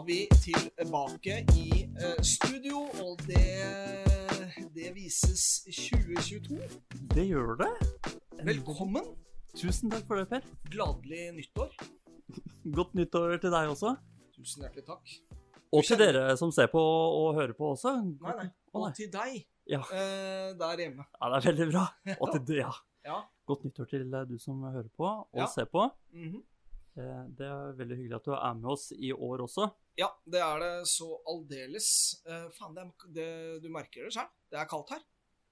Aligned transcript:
var 0.00 0.06
vi 0.06 0.26
tilbake 0.32 1.34
i 1.56 1.84
eh, 2.00 2.20
studio, 2.24 2.78
og 3.04 3.18
det, 3.28 3.42
det 4.74 4.92
vises 4.96 5.42
2022. 5.68 6.56
Det 7.14 7.24
gjør 7.28 7.58
det. 7.60 7.68
Velkommen. 8.46 9.04
Tusen 9.52 9.90
takk 9.92 10.06
for 10.08 10.16
det, 10.20 10.28
Per. 10.30 10.46
Gladelig 10.72 11.26
nyttår. 11.36 11.74
Godt 12.78 12.94
nyttår 12.96 13.36
til 13.42 13.52
deg 13.52 13.72
også. 13.74 13.92
Tusen 14.38 14.64
hjertelig 14.64 14.86
takk. 14.88 15.12
Og 15.76 15.84
til 15.86 16.00
dere 16.00 16.24
som 16.40 16.52
ser 16.54 16.70
på 16.72 16.80
og 16.80 17.34
hører 17.36 17.52
på 17.58 17.74
også. 17.74 17.92
Nei, 18.00 18.36
nei. 18.40 18.48
Og 18.72 18.88
til 18.96 19.10
deg 19.12 19.42
Ja. 19.70 19.82
eh, 19.92 20.54
der 20.58 20.80
hjemme. 20.86 21.04
ja, 21.12 21.28
det 21.34 21.36
er 21.42 21.50
veldig 21.52 21.66
bra. 21.74 21.84
Og 22.16 22.32
til 22.32 22.46
deg, 22.48 22.62
ja. 22.64 22.72
Ja. 23.04 23.20
Godt 23.46 23.68
nyttår 23.68 23.90
til 23.92 24.08
eh, 24.14 24.24
du 24.32 24.38
som 24.40 24.64
hører 24.64 24.88
på 24.96 25.04
og 25.10 25.28
Ja. 25.44 25.46
ser 25.50 25.68
på. 25.68 25.90
Mm 26.16 26.40
Eh, 26.40 26.49
Det 27.38 27.46
er 27.46 27.72
veldig 27.78 27.96
hyggelig 28.00 28.16
at 28.20 28.28
du 28.28 28.32
er 28.36 28.54
med 28.58 28.70
oss 28.72 28.88
i 28.96 29.12
år 29.14 29.44
også. 29.46 29.68
ja, 30.00 30.08
det 30.24 30.40
er 30.44 30.58
det 30.64 30.72
så 30.88 31.08
aldeles. 31.28 31.88
Uh, 32.26 32.48
faen, 32.56 32.74
det, 32.76 32.84
er- 32.86 33.14
det, 33.18 33.28
du 33.64 33.68
merker 33.72 34.06
det 34.08 34.14
sjøl. 34.16 34.28
Det 34.50 34.58
er 34.62 34.68
kaldt 34.70 34.90
her. 34.96 35.02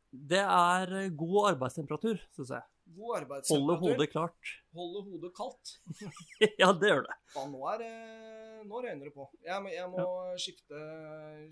Det 0.09 0.41
er 0.41 0.93
eh, 1.03 1.11
god 1.21 1.51
arbeidstemperatur, 1.51 2.17
syns 2.33 2.49
jeg. 2.55 2.65
God 2.89 3.03
Holde 3.05 3.19
arbeidstemperatur. 3.21 3.83
hodet 3.83 4.07
klart. 4.15 4.53
Holde 4.79 5.03
hodet 5.05 5.33
kaldt. 5.37 5.73
ja, 6.63 6.71
det 6.73 6.89
gjør 6.95 7.03
det. 7.05 7.17
Faen, 7.35 7.51
nå 7.53 7.67
er 7.75 7.85
Nå 8.69 8.81
røyner 8.83 9.05
det 9.07 9.13
på. 9.15 9.27
Jeg 9.45 9.63
må, 9.63 9.69
jeg 9.71 9.91
må 9.93 10.05
skifte, 10.41 10.79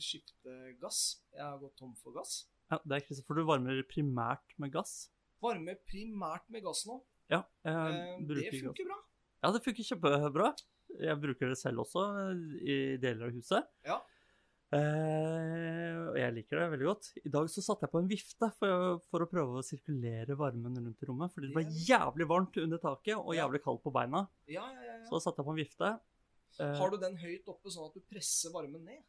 skifte 0.03 0.55
gass. 0.81 1.03
Jeg 1.37 1.45
har 1.45 1.59
gått 1.61 1.77
tom 1.79 1.93
for 2.01 2.17
gass. 2.17 2.47
Ja, 2.73 2.81
det 2.83 2.97
er 2.97 3.05
krise, 3.07 3.23
for 3.29 3.39
du 3.39 3.45
varmer 3.47 3.79
primært 3.93 4.57
med 4.59 4.73
gass. 4.75 4.95
Varmer 5.45 5.77
primært 5.87 6.49
med 6.51 6.65
gass 6.65 6.83
nå. 6.89 6.97
Ja, 7.31 7.43
jeg 7.67 7.77
Eh, 7.77 8.17
bruker 8.27 8.41
det 8.41 8.49
gass. 8.51 8.63
funker 8.65 8.89
bra. 8.89 8.99
Ja, 9.47 9.53
det 9.55 9.63
funker 9.63 9.87
kjempebra. 9.87 10.51
Jeg 10.99 11.19
bruker 11.23 11.53
det 11.53 11.59
selv 11.61 11.85
også 11.85 12.03
eh, 12.19 12.45
i 12.67 12.77
deler 12.99 13.29
av 13.29 13.37
huset. 13.37 13.69
Ja. 13.87 14.01
Eh, 14.75 15.99
og 16.11 16.17
jeg 16.19 16.35
liker 16.35 16.59
det 16.59 16.67
veldig 16.73 16.89
godt. 16.89 17.09
I 17.23 17.31
dag 17.31 17.47
så 17.53 17.63
satte 17.63 17.87
jeg 17.87 17.93
på 17.93 18.01
en 18.03 18.09
vifte 18.11 18.49
for, 18.59 18.97
for 19.13 19.23
å 19.23 19.29
prøve 19.31 19.61
å 19.61 19.65
sirkulere 19.67 20.35
varmen 20.39 20.75
rundt 20.81 21.05
i 21.05 21.09
rommet. 21.09 21.31
Fordi 21.35 21.51
det 21.53 21.55
ble 21.55 21.85
jævlig 21.87 22.27
varmt 22.33 22.59
under 22.65 22.83
taket 22.83 23.15
og 23.21 23.37
jævlig 23.39 23.63
kaldt 23.63 23.85
på 23.87 23.93
beina. 23.95 24.25
Ja, 24.51 24.67
ja, 24.75 24.89
ja, 24.89 24.97
Så 25.07 25.21
satte 25.23 25.43
jeg 25.43 25.49
på 25.49 25.55
en 25.55 25.61
vifte. 25.61 25.93
Eh, 26.59 26.75
Har 26.81 26.91
du 26.91 26.99
den 27.03 27.15
høyt 27.23 27.53
oppe, 27.53 27.71
sånn 27.71 27.87
at 27.91 27.95
du 27.95 28.03
presser 28.11 28.55
varmen 28.55 28.83
ned? 28.89 29.05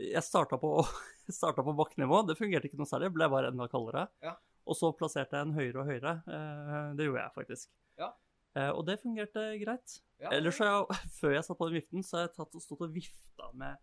Jeg 0.00 0.22
starta 0.24 0.56
på, 0.62 0.72
starta 1.40 1.66
på 1.66 1.76
bakkenivå. 1.76 2.22
Det 2.30 2.38
fungerte 2.40 2.70
ikke 2.70 2.80
noe 2.80 2.88
særlig. 2.88 3.10
Det 3.12 3.18
ble 3.20 3.30
bare 3.36 3.52
enda 3.52 3.68
kaldere. 3.68 4.08
Ja. 4.24 4.38
Og 4.70 4.76
så 4.78 4.92
plasserte 4.96 5.36
jeg 5.36 5.48
den 5.50 5.56
høyere 5.56 5.82
og 5.84 5.88
høyere. 5.92 6.16
Eh, 6.24 6.90
det 6.96 7.10
gjorde 7.10 7.26
jeg 7.26 7.36
faktisk. 7.36 7.72
Ja. 8.00 8.14
Eh, 8.58 8.70
og 8.74 8.82
det 8.88 8.98
fungerte 9.02 9.44
greit. 9.60 10.00
Ja, 10.18 10.32
Ellers 10.34 10.58
så 10.58 10.66
har 10.66 10.72
jeg, 10.74 10.86
før 11.20 11.36
jeg 11.36 11.46
satt 11.46 11.58
på 11.60 11.68
den 11.68 11.78
viften, 11.78 12.00
så 12.06 12.18
har 12.18 12.26
jeg 12.26 12.34
tatt 12.38 12.58
og 12.58 12.64
stått 12.64 12.84
og 12.86 12.94
vifta 12.94 13.50
med 13.60 13.78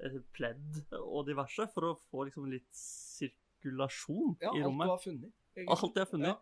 eh, 0.00 0.18
pledd 0.36 0.70
og 1.02 1.26
diverse 1.28 1.68
for 1.74 1.90
å 1.90 1.94
få 2.08 2.18
liksom 2.30 2.48
litt 2.52 2.70
sirkulasjon 2.76 4.36
ja, 4.40 4.50
i 4.50 4.62
alt 4.62 4.66
rommet. 4.70 4.86
du 4.86 4.94
har 4.94 5.02
funnet. 5.04 5.32
egentlig. 5.56 5.72
Alt 5.76 6.00
jeg 6.00 6.06
har 6.06 6.12
funnet. 6.14 6.36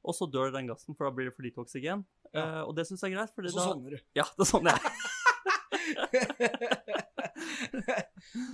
Og 0.00 0.16
så 0.16 0.24
dør 0.32 0.48
den 0.54 0.70
gassen, 0.70 0.96
for 0.96 1.04
da 1.04 1.12
blir 1.12 1.28
det 1.28 1.36
for 1.36 1.44
lite 1.44 1.60
oksygen. 1.60 2.06
Ja. 2.30 2.40
Eh, 2.40 2.62
og 2.64 2.72
det 2.78 2.84
syns 2.88 3.02
jeg 3.04 3.12
er 3.12 3.18
greit, 3.18 3.32
fordi 3.36 3.48
Og 3.50 3.56
så 3.56 3.60
da 3.60 3.64
sovner 3.74 3.90
du. 3.96 3.98
Ja, 4.16 4.26
det 4.32 4.46
er 4.46 4.50
sånn 4.54 4.70
jeg. 4.70 4.80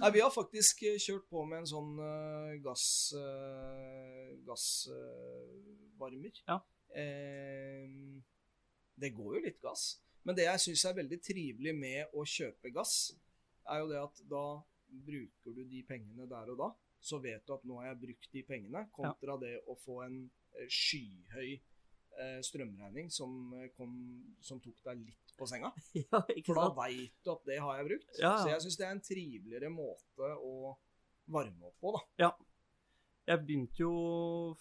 Nei, 0.00 0.10
vi 0.14 0.20
har 0.22 0.30
faktisk 0.32 0.82
kjørt 1.02 1.26
på 1.30 1.42
med 1.46 1.58
en 1.62 1.68
sånn 1.68 1.98
uh, 2.00 2.52
gass 2.64 3.12
uh, 3.18 4.34
gassvarmer. 4.46 6.34
Ja. 6.46 6.58
Eh, 6.96 7.84
det 8.96 9.12
går 9.16 9.36
jo 9.38 9.44
litt 9.44 9.60
gass. 9.62 9.98
Men 10.26 10.34
det 10.38 10.48
jeg 10.48 10.62
syns 10.64 10.84
er 10.88 10.96
veldig 10.98 11.20
trivelig 11.22 11.74
med 11.76 12.16
å 12.16 12.24
kjøpe 12.26 12.72
gass, 12.74 12.96
er 13.70 13.82
jo 13.82 13.90
det 13.92 14.00
at 14.02 14.22
da 14.30 14.44
bruker 15.06 15.54
du 15.54 15.62
de 15.68 15.82
pengene 15.86 16.26
der 16.30 16.50
og 16.54 16.58
da. 16.62 16.72
Så 17.06 17.20
vet 17.22 17.44
du 17.46 17.52
at 17.54 17.64
nå 17.68 17.78
har 17.78 17.92
jeg 17.92 18.00
brukt 18.02 18.32
de 18.32 18.42
pengene, 18.46 18.86
kontra 18.94 19.36
det 19.38 19.54
å 19.70 19.76
få 19.78 20.00
en 20.06 20.16
eh, 20.56 20.66
skyhøy 20.72 21.50
eh, 21.52 22.40
strømregning 22.42 23.10
som, 23.12 23.36
eh, 23.54 23.68
kom, 23.76 23.92
som 24.42 24.58
tok 24.64 24.80
deg 24.88 25.04
litt 25.04 25.34
på 25.38 25.46
senga. 25.46 25.70
ja, 26.00 26.22
For 26.46 26.58
da 26.58 26.66
veit 26.80 27.14
du 27.22 27.30
at 27.36 27.46
det 27.46 27.60
har 27.62 27.78
jeg 27.78 27.88
brukt. 27.92 28.10
Ja, 28.18 28.32
ja. 28.32 28.40
Så 28.40 28.50
jeg 28.54 28.64
syns 28.66 28.80
det 28.80 28.88
er 28.88 28.96
en 28.96 29.04
triveligere 29.04 29.70
måte 29.70 30.32
å 30.40 30.74
varme 31.30 31.70
opp 31.70 31.78
på, 31.82 31.94
da. 31.98 32.32
Jeg 33.26 33.42
begynte 33.42 33.80
jo 33.82 33.92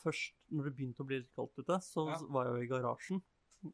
først 0.02 0.34
Når 0.50 0.66
det 0.66 0.72
begynte 0.74 1.04
å 1.04 1.06
bli 1.06 1.20
litt 1.22 1.34
kaldt 1.38 1.60
ute, 1.62 1.76
så 1.86 2.08
Ja. 2.10 2.18
var 2.34 2.48
jeg 2.50 2.56
jo 2.56 2.66
i 2.66 2.70
garasjen 2.72 3.20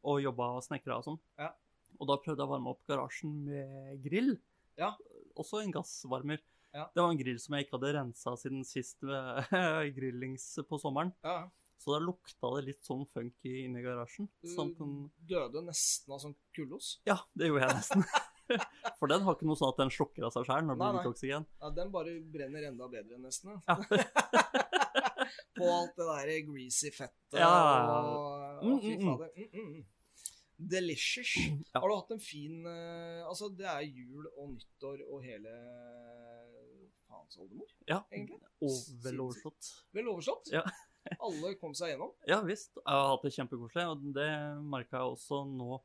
og 0.01 0.21
jobba 0.23 0.47
og 0.57 0.63
snekra 0.65 0.97
og 1.01 1.05
sånn. 1.07 1.19
Ja. 1.39 1.51
Og 1.99 2.07
da 2.09 2.15
prøvde 2.23 2.39
jeg 2.41 2.47
å 2.49 2.53
varme 2.53 2.71
opp 2.73 2.81
garasjen 2.89 3.33
med 3.45 4.01
grill. 4.05 4.35
Ja. 4.79 4.93
Også 5.37 5.59
en 5.61 5.73
gassvarmer. 5.75 6.39
Ja. 6.73 6.85
Det 6.95 7.03
var 7.03 7.11
en 7.11 7.19
grill 7.19 7.39
som 7.43 7.53
jeg 7.57 7.65
ikke 7.67 7.75
hadde 7.77 7.93
rensa 7.97 8.35
siden 8.39 8.61
sist 8.65 9.03
grillings 9.97 10.45
på 10.69 10.79
sommeren. 10.79 11.11
Ja, 11.25 11.49
Så 11.81 11.91
da 11.95 11.99
lukta 11.99 12.51
det 12.55 12.63
litt 12.69 12.83
sånn 12.87 13.03
funky 13.11 13.65
inni 13.65 13.81
garasjen. 13.83 14.29
Sånn 14.55 14.71
den, 14.79 14.93
Du 15.19 15.33
døde 15.35 15.63
nesten 15.67 16.13
av 16.15 16.21
sånn 16.23 16.35
kullos. 16.55 16.99
ja, 17.09 17.17
det 17.35 17.49
gjorde 17.51 17.67
jeg 17.67 17.79
nesten. 17.81 18.05
For 18.99 19.07
den 19.11 19.23
har 19.25 19.35
ikke 19.37 19.47
noe 19.47 19.55
sånn 19.59 19.71
at 19.73 19.79
den 19.79 19.91
slukker 19.93 20.25
av 20.27 20.33
seg 20.35 20.45
sjøl 20.47 20.65
når 20.67 20.75
det 20.75 20.81
blir 20.81 20.97
litt 20.99 21.11
oksygen. 21.11 21.45
Ja, 21.61 21.69
Den 21.75 21.91
bare 21.93 22.15
brenner 22.33 22.65
enda 22.71 22.87
bedre, 22.91 23.17
nesten. 23.23 23.59
Ja. 23.67 23.77
på 25.57 25.69
alt 25.71 25.95
det 25.97 26.07
der 26.11 26.31
greasy 26.49 26.91
fettet 26.95 27.39
Ja, 27.39 27.49
ja. 27.49 27.97
og 27.97 28.37
Mm, 28.61 28.77
fy 28.83 28.91
mm, 28.97 29.07
fader. 29.07 29.29
Mm, 29.37 29.49
mm, 29.53 29.71
mm. 29.71 29.85
Delicious. 30.71 31.31
Ja. 31.73 31.79
Har 31.81 31.89
du 31.89 31.95
hatt 31.95 32.11
en 32.13 32.19
fin 32.21 32.65
eh, 32.69 33.23
Altså, 33.25 33.47
det 33.57 33.65
er 33.65 33.81
jul 33.87 34.27
og 34.35 34.51
nyttår 34.53 35.01
og 35.07 35.23
hele 35.25 35.53
faens 37.09 37.37
oldemor, 37.41 37.71
Ja, 37.89 38.01
egentlig. 38.13 38.37
og 38.61 38.77
vel 39.03 39.19
overstått. 39.25 39.71
Vel 39.97 40.11
overstått? 40.11 40.51
Ja. 40.53 40.61
Alle 41.25 41.55
kom 41.57 41.73
seg 41.75 41.95
gjennom. 41.95 42.11
Ja 42.29 42.37
visst. 42.45 42.75
Jeg 42.77 42.85
har 42.93 43.09
hatt 43.15 43.25
det 43.25 43.33
kjempekoselig, 43.33 43.87
og 43.89 44.03
det 44.15 44.29
merka 44.69 44.99
jeg 45.01 45.15
også 45.15 45.41
nå 45.49 45.79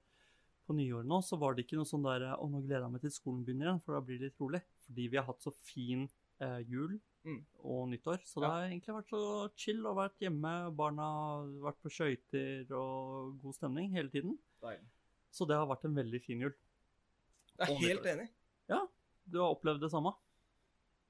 på 0.68 0.76
nyåret 0.76 1.08
nå. 1.08 1.22
Så 1.24 1.38
var 1.40 1.56
det 1.56 1.64
ikke 1.64 1.78
noe 1.80 1.88
sånn 1.88 2.04
der 2.04 2.26
Å, 2.36 2.44
nå 2.50 2.60
gleder 2.66 2.84
jeg 2.84 2.92
meg 2.98 3.04
til 3.06 3.14
skolen 3.14 3.44
begynner 3.46 3.70
igjen, 3.70 3.80
for 3.86 3.96
da 3.96 4.02
blir 4.04 4.20
det 4.20 4.28
litt 4.28 4.42
rolig. 4.44 4.60
Fordi 4.84 5.08
vi 5.08 5.16
har 5.20 5.24
hatt 5.30 5.40
så 5.46 5.54
fin 5.64 6.04
eh, 6.44 6.60
jul 6.68 6.98
Mm. 7.26 7.40
og 7.66 7.88
nyttår. 7.90 8.20
Så 8.24 8.38
det 8.40 8.46
Ja. 8.46 8.52
har 8.54 8.68
egentlig 8.68 8.94
vært 8.94 9.10
så 9.10 9.22
chill 9.58 9.86
og 9.86 9.96
vært 9.98 10.18
hjemme. 10.22 10.52
Barna 10.76 11.02
har 11.02 11.46
vært 11.66 11.80
på 11.82 11.90
skøyter 11.90 12.70
og 12.70 13.40
god 13.42 13.54
stemning 13.56 13.90
hele 13.92 14.08
tiden. 14.12 14.38
Deilig. 14.62 14.86
Så 15.32 15.46
det 15.48 15.56
har 15.58 15.66
vært 15.66 15.84
en 15.84 15.96
veldig 15.96 16.20
fin 16.22 16.40
jul. 16.40 16.54
Jeg 17.58 17.68
er 17.68 17.82
helt 17.88 18.06
enig. 18.06 18.28
Ja. 18.68 18.86
Du 19.28 19.40
har 19.40 19.54
opplevd 19.56 19.80
det 19.80 19.90
samme? 19.90 20.14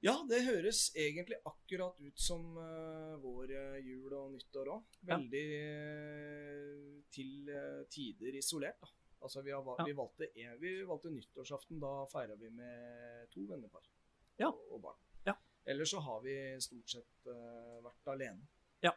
Ja, 0.01 0.13
det 0.29 0.43
høres 0.45 0.91
egentlig 0.95 1.37
akkurat 1.45 1.97
ut 1.99 2.19
som 2.21 2.57
uh, 2.57 3.17
vår 3.17 3.49
eh, 3.49 3.79
jul 3.81 4.13
og 4.13 4.31
nyttår 4.35 4.67
òg. 4.69 4.83
Veldig 5.09 5.45
eh, 5.57 7.01
til 7.13 7.49
tider 7.89 8.37
isolert, 8.37 8.79
da. 8.81 8.87
Altså, 9.21 9.41
vi, 9.41 9.51
har, 9.51 9.63
Ja. 9.79 9.83
vi, 9.85 9.93
valgte, 9.97 10.27
vi 10.59 10.83
valgte 10.85 11.09
nyttårsaften. 11.09 11.79
Da 11.81 12.05
feira 12.05 12.35
vi 12.37 12.49
med 12.49 13.29
to 13.33 13.41
vennepar 13.49 13.81
Ja. 14.39 14.47
og, 14.49 14.61
og 14.71 14.81
barn. 14.81 14.99
Ellers 15.67 15.91
så 15.91 15.99
har 15.99 16.21
vi 16.21 16.33
stort 16.63 16.89
sett 16.89 17.27
uh, 17.27 17.79
vært 17.83 18.11
alene. 18.13 18.45
Ja. 18.85 18.93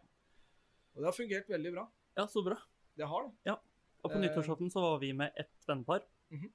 Og 0.95 1.03
det 1.03 1.09
har 1.09 1.17
fungert 1.17 1.51
veldig 1.51 1.73
bra. 1.75 1.85
Ja, 2.15 2.27
så 2.31 2.45
bra. 2.47 2.55
Det 2.95 3.09
har 3.11 3.27
det. 3.27 3.33
Ja. 3.49 3.57
Og 4.05 4.13
på 4.13 4.19
uh, 4.19 4.23
nyttårsaften 4.23 4.71
så 4.71 4.85
var 4.85 5.01
vi 5.03 5.11
med 5.19 5.35
ett 5.35 5.67
vennepar. 5.67 6.05
Mhm. 6.31 6.53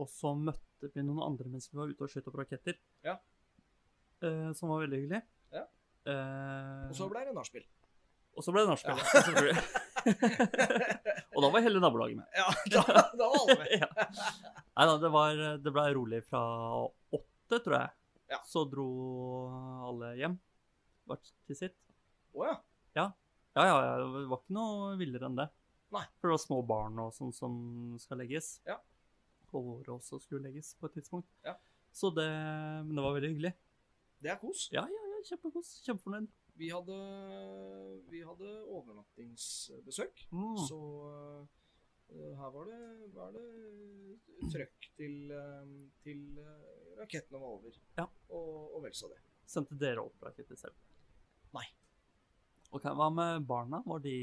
Og 0.00 0.08
så 0.10 0.32
møtte 0.34 0.88
vi 0.90 1.04
noen 1.04 1.20
andre 1.22 1.46
mens 1.52 1.68
vi 1.70 1.76
var 1.78 1.92
ute 1.92 2.06
og 2.06 2.10
skjøt 2.10 2.30
opp 2.30 2.38
raketter. 2.40 2.78
Ja. 3.04 3.18
Uh, 4.24 4.48
som 4.56 4.72
var 4.72 4.86
veldig 4.86 5.02
hyggelig. 5.02 5.20
Ja. 5.52 5.66
Og 6.88 6.96
så 6.96 7.08
ble 7.12 7.22
det 7.28 7.34
nachspiel. 7.36 7.64
og 8.34 8.44
så 8.44 8.52
ble 8.52 8.64
det 8.64 8.72
nachspiel. 8.72 8.96
Ja. 8.96 9.04
ja, 9.04 9.22
selvfølgelig. 9.28 9.58
og 11.36 11.44
da 11.44 11.52
var 11.52 11.64
hele 11.68 11.84
nabolaget 11.84 12.16
med. 12.22 12.32
Ja, 12.32 12.48
da, 12.72 13.04
da 13.12 13.28
var 13.28 13.44
alle 13.44 13.58
med. 13.60 13.76
ja. 13.84 14.08
Nei 14.72 14.88
da, 14.88 14.96
det, 15.04 15.12
var, 15.14 15.44
det 15.68 15.74
ble 15.76 15.86
rolig 16.00 16.24
fra 16.26 16.42
åtte, 16.88 17.60
tror 17.60 17.76
jeg. 17.78 17.94
Ja. 18.34 18.40
Så 18.48 18.64
dro 18.68 18.88
alle 19.88 20.14
hjem. 20.18 20.38
Hvert 21.08 21.34
til 21.48 21.58
sitt. 21.58 21.76
Å 22.34 22.48
ja. 22.48 22.60
Ja, 23.54 23.62
ja, 23.70 23.74
ja, 23.86 23.90
det 24.02 24.24
var 24.26 24.40
ikke 24.40 24.54
noe 24.56 24.94
villere 24.98 25.28
enn 25.28 25.36
det. 25.38 25.44
Nei. 25.94 26.02
For 26.18 26.26
det 26.26 26.34
var 26.34 26.40
små 26.42 26.56
barn 26.66 26.96
og 26.98 27.12
sånn 27.14 27.30
som 27.34 27.52
skal 28.02 28.18
legges. 28.18 28.56
Ja. 28.66 28.80
Og 29.54 29.68
våre 29.68 29.94
også 29.94 30.18
skulle 30.18 30.48
legges 30.48 30.72
på 30.80 30.88
et 30.90 30.96
tidspunkt. 30.98 31.28
Ja. 31.46 31.54
Så 31.94 32.10
det, 32.10 32.26
men 32.26 32.96
det 32.98 33.04
var 33.04 33.14
veldig 33.14 33.30
hyggelig. 33.30 33.52
Det 34.24 34.32
er 34.32 34.40
kos. 34.40 34.64
Ja, 34.74 34.82
ja, 34.90 35.02
ja, 35.12 35.20
kjempekos. 35.28 35.70
Kjempefornøyd. 35.86 36.26
Vi 36.58 36.70
hadde, 36.74 36.96
vi 38.10 38.24
hadde 38.26 38.50
overnattingsbesøk, 38.74 40.26
Mm. 40.34 40.58
så 40.66 40.80
uh, 42.10 42.34
her 42.40 42.50
var 42.58 42.70
det, 42.70 42.82
var 43.14 43.30
det 43.38 43.46
trøkk 44.50 44.90
til, 44.98 45.16
eh, 45.34 45.70
til 46.04 46.38
eh, 46.38 46.98
rakettene 46.98 47.40
var 47.40 47.54
over. 47.56 47.78
Ja. 47.98 48.04
Og, 48.30 48.74
og 48.76 48.82
vel 48.84 48.94
så 48.96 49.08
det. 49.12 49.20
Sendte 49.46 49.76
dere 49.78 50.02
opp 50.04 50.22
rakettet 50.24 50.58
selv? 50.58 50.74
Nei. 51.54 51.66
Ok, 52.74 52.86
Hva 52.98 53.10
med 53.14 53.44
barna? 53.46 53.82
Var 53.86 54.00
de 54.02 54.14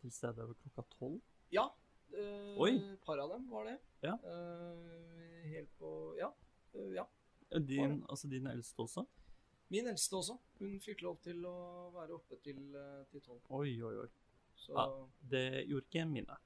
til 0.00 0.12
stede 0.12 0.44
over 0.44 0.58
klokka 0.60 0.84
tolv? 0.98 1.20
Ja, 1.54 1.68
eh, 2.12 2.96
par 3.04 3.18
av 3.22 3.30
dem 3.30 3.46
var 3.50 3.64
det. 3.70 3.78
Ja. 4.02 4.16
Eh, 4.18 5.46
helt 5.54 5.70
på 5.78 6.16
Ja. 6.18 6.32
eh, 6.74 6.92
ja. 6.98 7.06
Din, 7.60 8.02
altså 8.08 8.28
din 8.28 8.46
eldste 8.46 8.82
også? 8.82 9.06
Min 9.70 9.86
eldste 9.86 10.16
også. 10.16 10.38
Hun 10.58 10.80
fikk 10.80 11.02
lov 11.02 11.20
til 11.22 11.44
å 11.46 11.90
være 11.94 12.14
oppe 12.18 12.34
eh, 12.34 13.04
til 13.10 13.20
tolv. 13.22 13.40
Oi, 13.50 13.80
oi, 13.82 13.94
oi. 14.04 14.08
Så 14.56 14.72
Ja. 14.74 14.86
Det 15.30 15.66
gjorde 15.68 15.86
ikke 15.88 16.06
mine. 16.10 16.36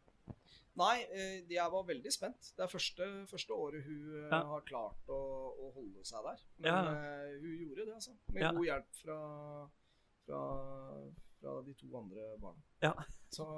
Nei, 0.78 1.02
eh, 1.10 1.40
jeg 1.50 1.70
var 1.72 1.82
veldig 1.88 2.10
spent. 2.14 2.52
Det 2.54 2.62
er 2.62 2.70
første, 2.70 3.06
første 3.26 3.50
året 3.56 3.82
hun 3.82 4.14
eh, 4.14 4.28
Ja. 4.30 4.44
har 4.46 4.60
klart 4.62 5.08
å, 5.10 5.16
å 5.58 5.72
holde 5.74 6.04
seg 6.06 6.22
der. 6.22 6.44
Men 6.58 6.68
Ja. 6.70 6.92
eh, 6.94 7.32
hun 7.42 7.56
gjorde 7.64 7.84
det, 7.86 7.94
altså. 7.96 8.14
Med 8.32 8.42
Ja. 8.42 8.52
god 8.52 8.66
hjelp 8.68 8.94
fra, 9.02 9.16
fra, 10.26 10.42
fra 11.40 11.56
de 11.66 11.74
to 11.74 11.90
andre 11.98 12.28
barna. 12.38 12.62
Ja. 12.82 12.92
Så, 13.34 13.48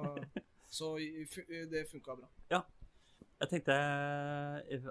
så 0.71 0.95
det 0.97 1.85
funka 1.91 2.17
bra. 2.23 2.29
Ja. 2.51 2.63
Jeg 3.41 3.49
tenkte 3.49 3.73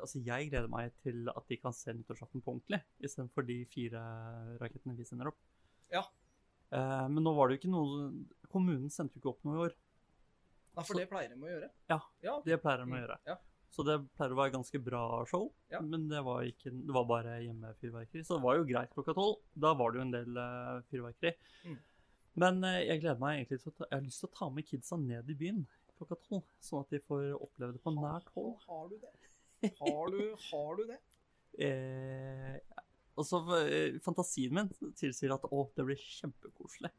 Altså, 0.02 0.22
jeg 0.26 0.50
gleder 0.50 0.70
meg 0.70 0.94
til 1.04 1.28
at 1.30 1.46
de 1.50 1.58
kan 1.58 1.74
se 1.74 1.94
nyttårsaften 1.94 2.42
på 2.46 2.54
ordentlig, 2.56 2.82
istedenfor 3.02 3.46
de 3.46 3.60
fire 3.74 4.02
rakettene 4.62 4.96
vi 4.98 5.06
sender 5.06 5.28
opp. 5.34 5.38
Ja. 5.92 6.04
Men 7.10 7.24
nå 7.26 7.34
var 7.36 7.48
det 7.50 7.58
jo 7.58 7.62
ikke 7.64 7.74
noe 7.74 8.26
Kommunen 8.50 8.90
sendte 8.94 9.18
jo 9.18 9.22
ikke 9.22 9.30
opp 9.34 9.44
noe 9.46 9.56
i 9.58 9.64
år. 9.68 9.76
Nei, 10.76 10.84
for 10.86 10.94
Så- 10.94 11.00
det 11.00 11.10
pleier 11.10 11.30
de 11.30 11.36
å 11.36 11.50
gjøre. 11.50 11.70
Ja. 11.90 12.00
ja. 12.24 12.42
Det 12.46 12.62
pleier 12.62 12.78
de 12.78 12.84
å 12.84 12.88
Mm, 12.94 13.00
gjøre. 13.02 13.18
ja. 13.28 13.36
Så 13.72 13.84
det 13.86 13.96
pleier 14.18 14.32
å 14.34 14.38
være 14.40 14.52
ganske 14.54 14.80
bra 14.84 15.26
show, 15.26 15.52
Ja. 15.70 15.80
men 15.82 16.08
det 16.10 16.24
var, 16.24 16.42
ikke, 16.44 16.72
det 16.74 16.94
var 16.94 17.06
bare 17.06 17.36
hjemmefyrverkeri. 17.44 18.24
Så 18.26 18.38
det 18.38 18.42
var 18.44 18.56
jo 18.58 18.64
greit 18.66 18.90
klokka 18.96 19.14
tolv. 19.14 19.38
Da 19.56 19.74
var 19.76 19.92
det 19.92 20.00
jo 20.00 20.02
en 20.02 20.12
del 20.12 20.38
uh, 20.38 20.82
fyrverkeri. 20.90 21.36
Mm. 21.66 21.78
Men 22.36 22.64
uh, 22.64 22.80
jeg 22.82 23.02
gleder 23.02 23.20
meg 23.20 23.46
egentlig 23.46 23.62
til 23.62 23.72
å 23.72 23.76
ta, 23.78 23.86
jeg 23.92 24.00
har 24.00 24.06
lyst 24.08 24.20
til 24.24 24.30
å 24.30 24.34
ta 24.40 24.50
med 24.50 24.66
kidsa 24.66 24.98
ned 24.98 25.30
i 25.30 25.36
byen 25.36 25.68
klokka 26.00 26.16
tolv, 26.30 26.44
sånn 26.62 26.80
at 26.82 26.90
de 26.90 27.00
får 27.00 27.34
oppleve 27.40 27.74
det 27.74 27.84
på 27.84 27.94
nært 27.94 28.30
hold. 28.34 28.58
Har 28.68 28.90
du 28.90 28.98
det? 28.98 29.14
Har 29.80 30.08
du, 30.10 30.36
har 30.52 30.76
du 30.78 30.86
det? 30.88 31.00
Eh, 31.60 32.60
altså, 33.18 33.42
eh, 33.68 33.98
fantasien 34.00 34.54
min 34.54 34.70
tilsier 34.96 35.34
at 35.34 35.44
å, 35.52 35.66
det 35.76 35.84
blir 35.84 35.98
kjempekoselig. 36.00 36.90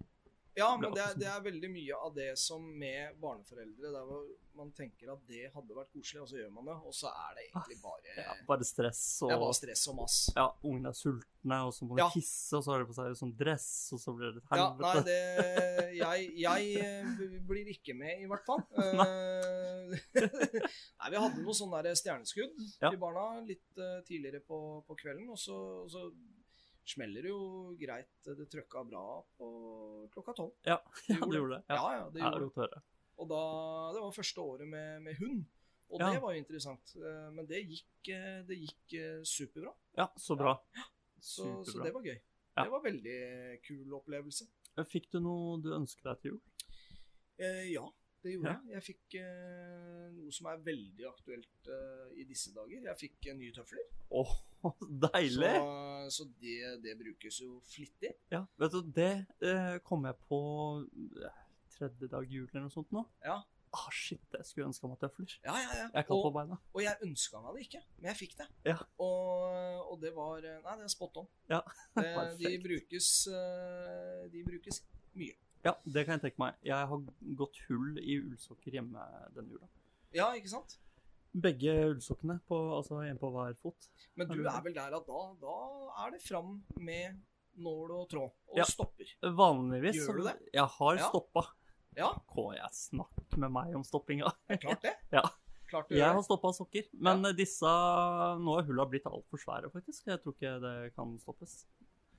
Ja, 0.60 0.70
men 0.76 0.92
det 0.94 1.02
er, 1.02 1.16
det 1.18 1.28
er 1.32 1.42
veldig 1.48 1.70
mye 1.72 1.98
av 2.06 2.14
det 2.16 2.30
som 2.38 2.62
med 2.78 3.16
barneforeldre 3.22 3.90
Der 3.96 4.06
hvor 4.10 4.28
man 4.60 4.72
tenker 4.76 5.12
at 5.14 5.20
det 5.30 5.46
hadde 5.54 5.76
vært 5.76 5.88
koselig, 5.94 6.20
og 6.20 6.28
så 6.28 6.36
gjør 6.40 6.50
man 6.52 6.66
det, 6.68 6.74
og 6.84 6.92
så 6.92 7.08
er 7.08 7.36
det 7.38 7.44
egentlig 7.48 7.76
bare 7.80 8.14
Ja, 8.18 8.34
bare 8.48 8.66
stress 8.66 9.00
og 9.24 9.30
bare 9.32 9.54
stress 9.56 9.84
og 9.88 9.96
mass. 10.00 10.16
Ja, 10.36 10.48
ungene 10.66 10.90
er 10.90 10.98
sultne, 10.98 11.60
og 11.64 11.72
så 11.72 11.86
må 11.88 11.96
de 11.96 12.02
Ja. 12.02 12.08
tisse, 12.12 12.58
og 12.58 12.64
så 12.66 12.74
har 12.74 12.82
de 12.82 12.88
på 12.90 12.96
seg 12.98 13.14
sånn 13.22 13.32
dress, 13.38 13.68
og 13.96 14.02
så 14.02 14.12
blir 14.18 14.34
det 14.36 14.42
et 14.42 14.58
Ja, 14.60 14.66
nei, 14.82 14.92
det 15.06 15.20
Jeg, 16.00 16.26
jeg 16.42 16.74
eh, 16.82 17.40
blir 17.48 17.70
ikke 17.72 17.94
med, 17.96 18.20
i 18.20 18.28
hvert 18.30 18.44
fall. 18.48 18.60
Eh, 19.00 19.96
nei, 21.00 21.08
vi 21.14 21.20
hadde 21.22 21.40
noe 21.42 21.54
sånn 21.56 21.72
der 21.80 21.94
stjerneskudd 21.98 22.52
Ja. 22.82 22.90
til 22.90 22.98
barna 23.00 23.40
litt 23.46 23.80
eh, 23.80 24.00
tidligere 24.06 24.42
på, 24.44 24.60
på 24.86 24.98
kvelden, 25.00 25.30
og 25.32 25.38
så, 25.40 25.56
og 25.86 25.90
så 25.90 26.04
smeller 26.90 27.26
det 27.26 27.30
jo 27.32 27.74
greit. 27.80 28.10
Det 28.26 28.46
trøkka 28.52 28.82
bra 28.88 29.04
på 29.38 29.48
klokka 30.14 30.34
tolv. 30.38 30.52
Ja, 30.66 30.78
Det 31.06 31.16
ja, 31.16 31.26
gjorde 31.26 31.56
det 31.56 31.62
det. 31.68 31.76
Ja, 31.76 31.92
Ja, 31.96 32.04
det 32.14 32.20
gjorde 32.24 32.44
det. 32.46 32.52
høre. 32.56 32.82
Og 33.20 33.28
da, 33.28 33.40
det 33.94 34.02
var 34.04 34.14
første 34.16 34.40
året 34.40 34.68
med, 34.68 35.02
med 35.04 35.18
hund. 35.20 35.42
Og 35.90 35.98
det 36.00 36.20
var 36.22 36.32
jo 36.36 36.38
interessant. 36.40 36.92
Eh, 36.96 37.28
Men 37.34 37.46
det 37.50 37.64
gikk, 37.66 38.10
eh, 38.14 38.40
det 38.46 38.56
gikk 38.60 38.94
eh, 39.00 39.20
superbra. 39.26 39.72
Ja, 39.98 40.06
så 40.16 40.36
bra. 40.38 40.54
Så, 41.20 41.48
så 41.66 41.82
det 41.84 41.90
var 41.94 42.06
gøy. 42.06 42.16
Det 42.60 42.70
var 42.70 42.82
veldig 42.84 43.18
kul 43.66 43.92
opplevelse. 43.98 44.46
Fikk 44.88 45.10
du 45.12 45.18
noe 45.20 45.58
du 45.60 45.72
ønsket 45.76 46.06
deg 46.06 46.20
til 46.22 46.30
jul? 46.32 46.40
Eh, 47.40 47.66
ja, 47.72 47.82
det 48.22 48.32
gjorde 48.34 48.50
Ja. 48.50 48.56
jeg. 48.66 48.72
Jeg 48.76 48.84
fikk 48.86 49.14
eh, 49.20 50.06
noe 50.16 50.32
som 50.36 50.48
er 50.50 50.62
veldig 50.66 51.06
aktuelt 51.10 51.70
eh, 51.76 52.08
i 52.20 52.26
disse 52.28 52.52
dager. 52.56 52.82
Jeg 52.90 52.98
fikk 53.00 53.30
eh, 53.30 53.36
nye 53.38 53.52
tøfler. 53.56 53.86
Åh, 54.20 54.34
deilig! 55.06 55.52
Så, 55.56 56.18
så 56.18 56.28
det, 56.42 56.58
det 56.84 56.96
brukes 57.00 57.40
jo 57.40 57.60
flittig. 57.70 58.12
Ja, 58.32 58.44
vet 58.60 58.74
du, 58.76 58.82
det 58.96 59.12
eh, 59.46 59.78
kom 59.86 60.04
jeg 60.08 60.18
på 60.28 60.42
eh, 61.22 61.40
tredje 61.76 62.10
dag 62.12 62.28
jul 62.28 62.48
eller 62.50 62.66
noe 62.68 62.74
sånt 62.74 62.92
nå. 62.92 63.06
Ja. 63.24 63.40
Ah, 63.70 63.84
shit, 63.94 64.18
jeg 64.34 64.42
skulle 64.48 64.66
ønske 64.66 64.88
meg 64.90 64.98
tøfler. 64.98 65.30
Ja, 65.46 65.52
ja, 65.54 65.68
ja. 65.78 65.82
Jeg 65.94 66.02
kan 66.02 66.08
kald 66.08 66.24
på 66.26 66.30
beina. 66.34 66.56
og 66.74 66.80
jeg 66.82 66.98
ønska 67.06 67.38
meg 67.44 67.54
det 67.54 67.60
ikke, 67.68 67.82
men 68.00 68.08
jeg 68.10 68.18
fikk 68.18 68.32
det. 68.40 68.46
Ja. 68.66 68.78
Og, 68.98 69.92
og 69.92 70.00
det 70.02 70.10
var 70.16 70.42
eh, 70.42 70.56
Nei, 70.64 70.74
det 70.80 70.88
er 70.88 70.90
spot 70.90 71.20
on. 71.22 71.28
Ja, 71.52 71.60
de, 72.40 72.50
brukes, 72.64 73.10
eh, 73.30 74.24
de 74.32 74.42
brukes 74.48 74.82
mye. 75.14 75.36
Ja, 75.64 75.74
det 75.84 76.06
kan 76.06 76.16
jeg 76.18 76.22
tenke 76.24 76.40
meg. 76.40 76.54
Jeg 76.64 76.86
har 76.88 77.02
gått 77.36 77.58
hull 77.68 77.98
i 78.00 78.16
ullsokker 78.22 78.72
hjemme 78.78 79.02
denne 79.34 79.52
jula. 79.52 79.68
Ja, 80.16 80.30
ikke 80.38 80.48
sant? 80.54 80.78
Begge 81.36 81.74
ullsokkene, 81.92 82.40
på, 82.48 82.56
altså 82.78 83.02
en 83.06 83.18
på 83.20 83.28
hver 83.30 83.52
fot. 83.60 83.88
Men 84.18 84.30
du 84.32 84.40
er 84.40 84.62
vel 84.64 84.74
der 84.74 84.96
at 84.96 85.06
da, 85.06 85.20
da 85.42 85.56
er 86.06 86.14
det 86.16 86.22
fram 86.24 86.56
med 86.80 87.20
nål 87.60 87.92
og 87.98 88.08
tråd, 88.10 88.32
og 88.48 88.56
Ja. 88.58 88.64
stopper. 88.64 89.12
Vanligvis 89.22 89.98
Gjør 90.00 90.16
du 90.16 90.22
det? 90.24 90.36
Jeg 90.54 90.64
har 90.78 90.96
Ja. 90.96 91.08
stoppa. 91.10 91.44
Ja, 91.96 92.08
Hva 92.34 92.54
jeg 92.56 92.70
snakker 92.72 93.38
med 93.38 93.50
meg 93.52 93.74
om 93.76 93.82
stoppinga. 93.84 94.32
klart 94.48 94.82
det. 94.82 94.96
Ja. 95.12 95.22
Klart 95.70 95.90
Jeg 95.90 96.02
har 96.02 96.22
stoppa 96.22 96.50
sokker, 96.56 96.88
men 96.98 97.22
disse 97.36 97.62
Nå 98.42 98.58
er 98.58 98.64
hulla 98.66 98.86
blitt 98.90 99.04
altfor 99.06 99.38
svære, 99.38 99.70
faktisk. 99.70 100.06
Jeg 100.06 100.18
tror 100.22 100.34
ikke 100.34 100.60
det 100.64 100.94
kan 100.96 101.18
stoppes. 101.20 101.66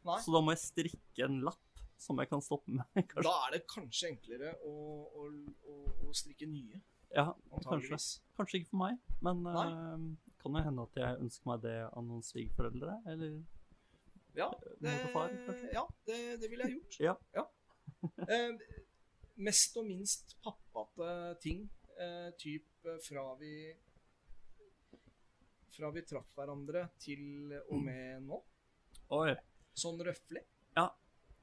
Nei. 0.06 0.20
Så 0.24 0.32
da 0.32 0.40
må 0.42 0.52
jeg 0.56 0.62
strikke 0.64 1.26
en 1.26 1.42
lapp 1.42 1.60
som 2.02 2.20
jeg 2.22 2.32
kan 2.32 2.42
stoppe 2.44 2.74
med. 2.74 2.88
kanskje. 3.12 3.28
Da 3.28 3.36
er 3.46 3.56
det 3.56 3.62
kanskje 3.70 4.12
enklere 4.16 4.56
å, 4.68 4.74
å, 5.22 5.30
å, 5.72 5.78
å 6.08 6.18
strikke 6.18 6.50
nye, 6.50 6.82
Ja, 7.12 7.28
kanskje. 7.68 7.98
Kanskje 8.40 8.62
ikke 8.62 8.72
for 8.72 8.82
meg, 8.86 9.00
men 9.26 9.42
eh, 9.52 10.06
kan 10.42 10.58
jo 10.58 10.64
hende 10.66 10.86
at 10.88 11.02
jeg 11.02 11.24
ønsker 11.26 11.52
meg 11.52 11.66
det 11.66 11.78
av 11.88 12.06
noen 12.06 12.24
svigerforeldre, 12.26 13.00
eller 13.12 13.42
Ja, 14.38 14.48
det, 14.80 14.94
og 15.10 15.12
far, 15.12 15.34
ja 15.74 15.84
det, 16.08 16.20
det 16.42 16.50
ville 16.52 16.70
jeg 16.70 16.80
gjort. 16.80 17.02
Ja. 17.36 17.48
Eh, 18.32 18.54
mest 19.42 19.78
og 19.78 19.88
minst 19.90 20.36
pappate 20.44 21.36
ting, 21.44 21.66
uh, 22.00 22.32
typ 22.40 22.88
eh, 22.88 23.00
fra 23.04 23.26
vi 23.40 23.56
fra 25.72 25.92
vi 25.96 26.04
traff 26.06 26.34
hverandre 26.36 26.88
til 27.02 27.54
og 27.62 27.78
med 27.80 28.26
nå, 28.28 28.40
Oi. 29.16 29.36
sånn 29.78 30.02
røftlig. 30.04 30.44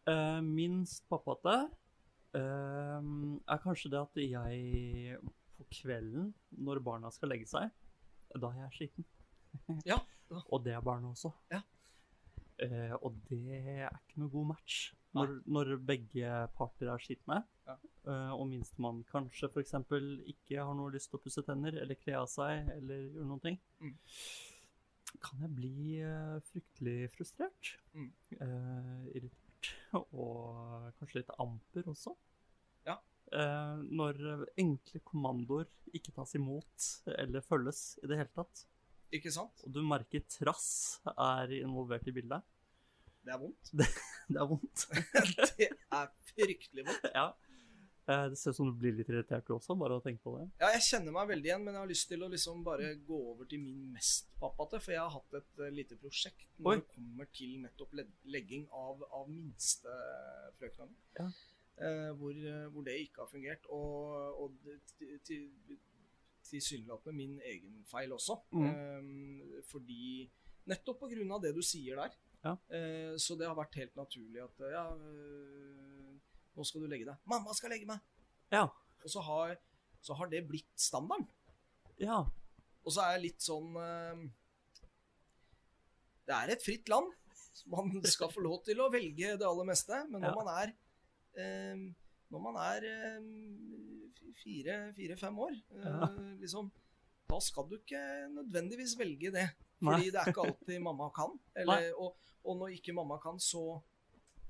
Eh, 0.08 0.40
minst 0.40 1.04
pappate 1.10 1.54
uh, 2.38 3.00
er 3.44 3.60
kanskje 3.64 3.90
det 3.92 4.00
at 4.00 4.20
jeg 4.22 5.18
på 5.58 5.66
kvelden, 5.80 6.30
når 6.64 6.80
barna 6.86 7.10
skal 7.12 7.32
legge 7.32 7.48
seg, 7.50 7.72
da 8.38 8.52
er 8.54 8.68
jeg 8.68 8.76
sliten. 8.76 9.08
Ja, 9.88 9.98
da. 10.30 10.40
Og 10.54 10.62
det 10.64 10.76
er 10.76 10.84
barna 10.84 11.12
også. 11.12 11.32
Ja. 11.52 11.60
Uh, 12.58 12.94
og 13.06 13.14
det 13.28 13.54
er 13.54 13.92
ikke 13.92 14.18
noe 14.18 14.32
god 14.32 14.46
match 14.48 14.88
når, 15.14 15.36
når 15.46 15.68
begge 15.86 16.30
parter 16.56 16.90
er 16.90 17.02
slitne. 17.02 17.36
Ja. 17.68 17.76
Uh, 18.08 18.32
og 18.34 18.48
minstemann 18.50 19.04
kanskje 19.06 19.46
f.eks. 19.52 19.76
ikke 20.32 20.58
har 20.58 20.74
noe 20.74 20.90
lyst 20.94 21.12
til 21.12 21.20
å 21.20 21.22
pusse 21.22 21.44
tenner 21.46 21.76
eller 21.78 21.98
kle 22.00 22.16
av 22.18 22.26
seg 22.32 22.70
eller 22.74 23.04
gjøre 23.04 23.28
noen 23.28 23.44
ting. 23.44 23.60
Mm. 23.78 23.94
Kan 25.22 25.44
jeg 25.44 25.54
bli 25.54 26.00
uh, 26.02 26.38
fryktelig 26.50 27.12
frustrert. 27.14 27.76
Mm. 27.94 28.10
Uh, 28.40 29.06
irritert. 29.14 29.47
Og 29.98 30.90
kanskje 30.98 31.22
litt 31.22 31.32
amper 31.40 31.88
også. 31.90 32.14
Ja. 32.86 32.98
Eh, 33.32 33.80
når 33.88 34.46
enkle 34.60 35.00
kommandoer 35.06 35.68
ikke 35.96 36.14
tas 36.16 36.34
imot 36.38 36.90
eller 37.18 37.44
følges 37.44 37.82
i 38.02 38.10
det 38.10 38.20
hele 38.20 38.34
tatt. 38.36 38.64
Ikke 39.14 39.32
sant? 39.32 39.64
Og 39.64 39.72
du 39.72 39.80
merker 39.88 40.24
trass 40.28 40.70
er 41.14 41.54
involvert 41.62 42.08
i 42.08 42.14
bildet. 42.14 42.44
Det 43.24 43.34
er 43.34 43.40
vondt. 43.40 43.70
Det 43.72 43.88
er 44.42 44.48
vondt. 44.48 44.86
det 45.58 45.70
er 45.72 46.10
fryktelig 46.32 46.84
vondt. 46.88 47.12
ja. 47.14 47.30
Eh, 48.08 48.28
Det 48.32 48.38
ser 48.40 48.54
ut 48.54 48.56
som 48.56 48.70
du 48.70 48.76
blir 48.80 48.96
litt 48.96 49.10
irritert 49.12 49.46
du 49.46 49.54
også, 49.56 49.76
bare 49.78 49.98
å 49.98 50.04
tenke 50.04 50.22
på 50.24 50.34
det. 50.38 50.46
Ja, 50.62 50.70
jeg 50.76 50.86
kjenner 50.86 51.12
meg 51.12 51.28
veldig 51.28 51.50
igjen, 51.50 51.64
men 51.64 51.74
jeg 51.76 51.82
har 51.82 51.90
lyst 51.90 52.08
til 52.08 52.24
å 52.24 52.30
liksom 52.32 52.64
bare 52.64 52.94
gå 53.08 53.18
over 53.34 53.48
til 53.50 53.60
min 53.60 53.82
mest 53.92 54.30
pappate, 54.40 54.80
for 54.80 54.94
jeg 54.94 55.02
har 55.02 55.12
hatt 55.12 55.38
et 55.42 55.62
eh, 55.66 55.74
lite 55.76 55.98
prosjekt 56.00 56.48
når 56.58 56.72
Oi. 56.72 56.78
det 56.80 56.88
kommer 56.94 57.30
til 57.36 57.58
nettopp 57.66 57.94
legging 58.36 58.66
av, 58.72 59.04
av 59.12 59.28
minstefrøknene. 59.28 60.96
Ja. 61.20 61.28
Eh, 61.78 62.10
hvor, 62.18 62.34
eh, 62.34 62.66
hvor 62.72 62.86
det 62.88 62.96
ikke 63.04 63.22
har 63.22 63.30
fungert. 63.30 63.68
Og, 63.70 64.40
og 64.42 64.50
tilsynelatende 66.48 67.14
min 67.14 67.36
egen 67.44 67.84
feil 67.86 68.16
også. 68.16 68.40
Mm. 68.56 68.68
Eh, 68.72 69.62
fordi 69.68 70.28
Nettopp 70.68 71.06
av 71.06 71.40
det 71.40 71.54
du 71.56 71.62
sier 71.64 71.96
der. 71.96 72.16
Ja. 72.44 72.52
Eh, 72.68 73.14
så 73.16 73.36
det 73.38 73.46
har 73.48 73.56
vært 73.56 73.78
helt 73.80 73.94
naturlig 73.96 74.42
at 74.44 74.60
eh, 74.60 74.74
ja, 74.74 74.84
eh, 74.92 75.77
nå 76.58 76.66
skal 76.66 76.82
du 76.84 76.88
legge 76.90 77.06
deg. 77.06 77.16
'Mamma 77.30 77.54
skal 77.54 77.70
legge 77.70 77.86
meg!' 77.86 78.02
Ja. 78.50 78.64
Og 79.04 79.10
så 79.12 79.22
har, 79.22 79.54
så 80.02 80.16
har 80.18 80.26
det 80.32 80.42
blitt 80.48 80.74
standarden. 80.74 81.28
Ja. 82.02 82.24
Og 82.84 82.92
så 82.94 83.02
er 83.04 83.14
jeg 83.16 83.24
litt 83.28 83.44
sånn 83.44 83.76
eh, 83.78 84.26
Det 86.28 86.34
er 86.36 86.52
et 86.54 86.62
fritt 86.64 86.88
land. 86.90 87.12
Man 87.74 88.02
skal 88.06 88.30
få 88.32 88.40
lov 88.44 88.60
til 88.66 88.78
å 88.80 88.90
velge 88.92 89.36
det 89.38 89.46
aller 89.46 89.66
meste. 89.68 90.02
Men 90.10 90.22
når 90.22 90.34
Ja. 90.34 90.36
man 90.42 90.50
er 90.56 90.74
eh, 91.38 91.86
Når 92.30 92.40
man 92.44 92.56
er 92.60 92.84
fire-fem 94.42 95.38
år, 95.38 95.54
eh, 95.72 95.84
Ja. 95.86 96.06
liksom 96.40 96.70
Da 97.28 97.38
skal 97.40 97.68
du 97.68 97.76
ikke 97.76 98.00
nødvendigvis 98.32 98.96
velge 98.98 99.30
det. 99.32 99.50
Fordi 99.82 100.10
det 100.10 100.16
er 100.16 100.30
ikke 100.32 100.46
alltid 100.48 100.80
mamma 100.80 101.10
kan. 101.14 101.38
Eller, 101.56 101.92
og, 102.00 102.16
og 102.44 102.56
når 102.56 102.68
ikke 102.78 102.94
mamma 102.96 103.18
kan, 103.20 103.38
så 103.38 103.82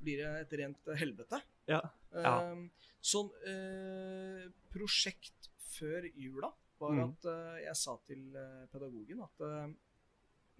blir 0.00 0.22
det 0.22 0.28
et 0.44 0.52
rent 0.60 0.86
helvete. 0.96 1.40
Ja. 1.68 1.80
Ja. 2.14 2.34
Uh, 2.54 2.68
sånn 3.04 3.28
uh, 3.46 4.46
prosjekt 4.72 5.50
før 5.76 6.06
jula 6.14 6.50
var 6.80 6.94
Mm. 6.94 7.02
at 7.10 7.24
uh, 7.28 7.56
jeg 7.60 7.76
sa 7.76 7.96
til 8.06 8.36
eh, 8.38 8.66
pedagogen 8.72 9.20
at 9.24 9.40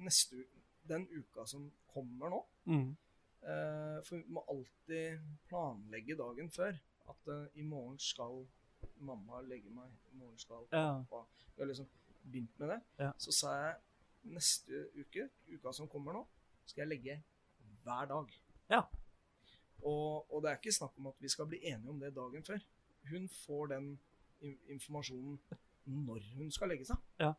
neste 0.03 0.37
u 0.37 0.45
den 0.89 1.05
uka 1.11 1.45
som 1.47 1.71
kommer 1.93 2.31
nå 2.33 2.41
Mm. 2.67 2.97
For 4.05 4.17
vi 4.17 4.25
må 4.35 4.43
alltid 4.51 5.21
planlegge 5.49 6.17
dagen 6.19 6.51
før. 6.51 6.75
At 7.09 7.29
i 7.55 7.63
morgen 7.63 7.99
skal 7.99 8.43
mamma 9.01 9.41
legge 9.47 9.71
meg. 9.71 9.93
I 10.13 10.17
morgen 10.19 10.39
skal 10.39 10.67
Ja. 10.73 11.05
pappa 11.09 11.23
Vi 11.57 11.63
har 11.63 11.67
liksom 11.69 11.87
begynt 12.25 12.59
med 12.59 12.69
det. 12.69 12.81
Ja. 12.99 13.13
Så 13.19 13.33
sa 13.33 13.53
jeg 13.55 13.77
neste 14.35 14.89
uke, 14.99 15.29
uka 15.55 15.73
som 15.73 15.89
kommer 15.89 16.13
nå, 16.13 16.27
skal 16.67 16.83
jeg 16.83 16.89
legge 16.99 17.23
hver 17.85 18.07
dag. 18.11 18.27
Ja. 18.71 18.83
Og, 19.87 20.27
og 20.33 20.43
det 20.43 20.51
er 20.51 20.61
ikke 20.61 20.75
snakk 20.75 20.97
om 20.99 21.11
at 21.13 21.19
vi 21.23 21.31
skal 21.33 21.49
bli 21.51 21.61
enige 21.71 21.93
om 21.93 22.01
det 22.03 22.15
dagen 22.17 22.45
før. 22.47 22.63
Hun 23.11 23.29
får 23.45 23.73
den 23.75 23.93
informasjonen 24.71 25.39
når 25.89 26.25
hun 26.37 26.51
skal 26.55 26.73
legge 26.73 26.87
seg. 26.89 26.99
Ja. 27.23 27.33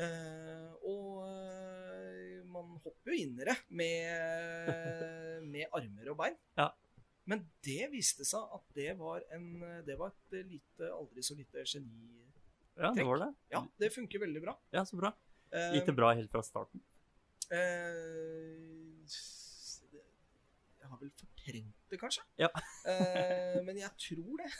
Eh, 0.00 0.70
og 0.88 1.26
eh, 1.26 2.40
man 2.48 2.76
hopper 2.84 3.12
jo 3.12 3.18
inn 3.20 3.36
i 3.40 3.46
det 3.48 3.56
med, 3.76 4.70
med 5.52 5.66
armer 5.76 6.12
og 6.12 6.18
bein. 6.22 6.38
Ja. 6.58 6.70
Men 7.30 7.44
det 7.62 7.90
viste 7.92 8.24
seg 8.26 8.54
at 8.56 8.64
det 8.74 8.94
var, 8.98 9.22
en, 9.36 9.50
det 9.86 9.96
var 10.00 10.14
et 10.14 10.38
lite, 10.48 10.88
aldri 10.90 11.22
så 11.22 11.36
lite 11.38 11.62
geni. 11.68 12.24
ja, 12.80 12.90
det 12.96 13.04
var 13.06 13.20
det. 13.22 13.28
Ja, 13.52 13.64
det 13.78 13.92
funker 13.94 14.24
veldig 14.24 14.42
bra. 14.48 14.56
Ja, 14.74 14.86
så 14.88 14.98
bra. 14.98 15.12
Eh, 15.52 15.76
Gikk 15.76 15.90
det 15.92 15.96
bra 15.98 16.14
helt 16.16 16.32
fra 16.32 16.42
starten? 16.46 16.82
Eh, 17.50 19.06
vel 21.00 21.10
fortrengt 21.18 21.90
det, 21.90 21.98
kanskje. 22.00 22.22
Ja. 22.38 22.48
Eh, 22.86 23.60
men 23.66 23.78
jeg 23.80 23.90
tror 23.98 24.40
det. 24.40 24.50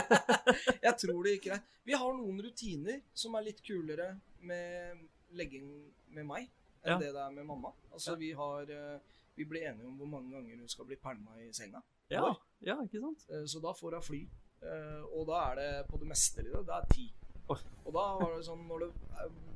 jeg 0.86 0.94
tror 1.02 1.22
det 1.24 1.32
gikk 1.36 1.46
greit. 1.50 1.62
Vi 1.88 1.96
har 1.98 2.14
noen 2.16 2.40
rutiner 2.44 3.00
som 3.14 3.34
er 3.38 3.46
litt 3.48 3.62
kulere 3.66 4.12
med 4.46 5.06
legging 5.36 5.70
med 6.16 6.26
meg 6.26 6.48
enn 6.82 6.94
Ja. 6.94 6.98
det 6.98 7.12
det 7.12 7.20
er 7.26 7.30
med 7.36 7.46
mamma. 7.46 7.72
Altså, 7.92 8.12
Ja. 8.12 8.16
vi 8.16 8.32
har 8.32 8.62
eh, 8.70 8.98
Vi 9.36 9.44
blir 9.48 9.62
enige 9.70 9.86
om 9.86 9.96
hvor 9.96 10.06
mange 10.10 10.30
ganger 10.34 10.56
hun 10.58 10.68
skal 10.68 10.84
bli 10.84 10.96
pælma 10.96 11.36
i 11.40 11.52
senga. 11.52 11.80
Ja, 12.10 12.34
ja 12.60 12.74
ikke 12.82 13.00
sant? 13.00 13.24
Eh, 13.30 13.46
Så 13.46 13.60
da 13.62 13.72
får 13.72 13.94
hun 13.94 14.02
fly. 14.02 14.20
Eh, 14.62 15.02
Og 15.16 15.26
da 15.28 15.38
er 15.50 15.54
det 15.56 15.86
på 15.88 15.96
det 15.98 16.06
meste. 16.08 16.42
Det 16.42 16.68
er 16.68 16.86
ti. 16.92 17.06
Og 17.48 17.92
da 17.94 18.02
var 18.20 18.36
det 18.36 18.44
sånn 18.46 18.66
når 18.68 18.78
det 18.84 18.90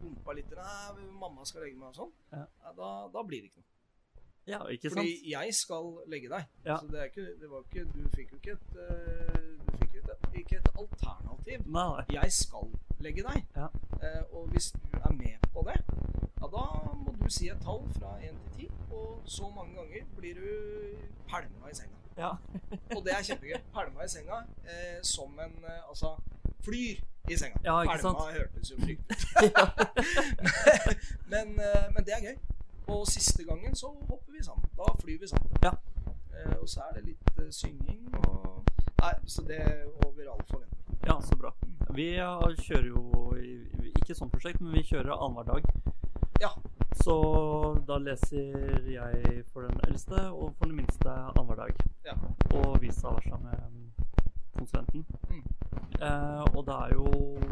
bompa 0.01 0.33
litt 0.35 0.51
Nei, 0.51 1.05
mamma 1.13 1.45
skal 1.45 1.63
legge 1.63 1.77
meg 1.79 1.89
og 1.89 1.95
sånn. 1.95 2.13
Ja, 2.33 2.47
Da, 2.77 3.09
da 3.13 3.23
blir 3.23 3.43
det 3.43 3.51
ikke 3.53 3.61
noe. 3.63 3.71
Ja, 4.47 4.67
ikke 4.69 4.91
Fordi 4.91 5.13
sant? 5.17 5.31
jeg 5.31 5.55
skal 5.55 5.87
legge 6.07 6.29
deg. 6.29 6.45
Ja. 6.67 6.77
Så 6.81 6.87
det 6.87 7.01
er 7.01 7.05
ikke, 7.05 7.27
det 7.41 7.51
var 7.51 7.63
ikke 7.65 7.85
Du 7.95 8.09
fikk 8.15 8.33
jo 8.33 8.37
ikke 8.37 8.53
et 8.53 8.77
eh, 8.85 9.39
Du 9.67 9.77
fikk 9.79 9.95
ikke 9.95 10.13
et, 10.13 10.27
ikke 10.41 10.57
et 10.57 10.69
alternativ. 10.79 11.67
Nei. 11.67 12.05
Jeg 12.13 12.33
skal 12.33 12.69
legge 13.01 13.23
deg. 13.23 13.47
Ja. 13.57 13.67
Eh, 14.03 14.23
og 14.37 14.49
hvis 14.53 14.71
du 14.73 14.99
er 15.01 15.13
med 15.13 15.49
på 15.53 15.65
det, 15.69 15.79
ja, 16.41 16.47
da 16.57 16.65
må 16.95 17.15
du 17.23 17.31
si 17.31 17.49
et 17.49 17.61
tall 17.65 17.83
fra 17.99 18.17
1 18.21 18.37
til 18.57 18.69
10, 18.69 18.71
og 18.91 19.23
så 19.25 19.49
mange 19.57 19.75
ganger 19.81 20.05
blir 20.17 20.35
du 20.35 20.47
pælma 21.31 21.71
i 21.73 21.75
senga. 21.75 21.97
Ja. 22.19 22.31
Og 22.97 23.01
det 23.05 23.13
er 23.17 23.23
kjempegøy. 23.23 23.61
Pælma 23.75 24.05
i 24.05 24.09
senga 24.09 24.43
eh, 24.69 25.01
som 25.03 25.41
en 25.41 25.57
eh, 25.65 25.89
Altså 25.89 26.17
flyr 26.65 27.01
i 27.31 27.37
senga. 27.37 27.57
Ja, 27.65 27.83
ikke 27.83 27.99
sant? 27.99 28.19
Hørtes 28.37 28.71
jo 28.71 28.77
frykt 28.81 29.01
ut. 29.11 29.23
men, 31.33 31.57
men, 31.57 31.65
men 31.95 32.05
det 32.05 32.13
er 32.19 32.21
gøy. 32.29 32.37
Og 32.87 33.07
siste 33.09 33.45
gangen 33.45 33.75
så 33.77 33.89
hopper 34.09 34.33
vi 34.33 34.43
sammen. 34.45 34.65
Da 34.77 34.95
flyr 35.01 35.19
vi 35.21 35.29
sammen. 35.29 35.51
Ja. 35.63 35.73
Eh, 36.35 36.57
og 36.61 36.69
så 36.69 36.81
er 36.89 36.99
det 36.99 37.07
litt 37.11 37.39
eh, 37.39 37.51
synging 37.51 38.15
og 38.27 38.65
Nei, 39.05 39.13
så 39.29 39.43
det 39.45 39.57
er 39.61 39.83
over 40.07 40.31
all 40.33 40.41
forventning. 40.49 40.99
ja, 41.07 41.21
så 41.21 41.37
bra. 41.37 41.51
Vi 41.93 42.07
kjører 42.17 42.87
jo 42.89 43.03
ikke 44.01 44.15
sånn 44.17 44.31
prosjekt, 44.33 44.63
men 44.65 44.73
vi 44.73 44.81
kjører 44.89 45.13
annenhver 45.13 45.45
dag. 45.45 45.67
Ja. 46.41 46.49
Så 47.03 47.15
da 47.87 47.99
leser 48.01 48.89
jeg 48.89 49.43
for 49.53 49.67
den 49.69 49.81
eldste 49.89 50.31
og 50.31 50.55
for 50.57 50.71
den 50.71 50.77
minste 50.81 51.11
annenhver 51.11 51.67
dag. 51.67 51.85
Ja. 52.07 52.15
Og 52.57 52.81
vice 52.81 53.05
versa 53.05 53.37
med 53.43 53.61
mm, 53.75 53.93
konsulenten. 54.57 55.05
Mm. 55.29 55.45
Eh, 56.01 56.45
og 56.57 56.65
det 56.67 56.75
er 56.75 56.95
jo 56.95 57.07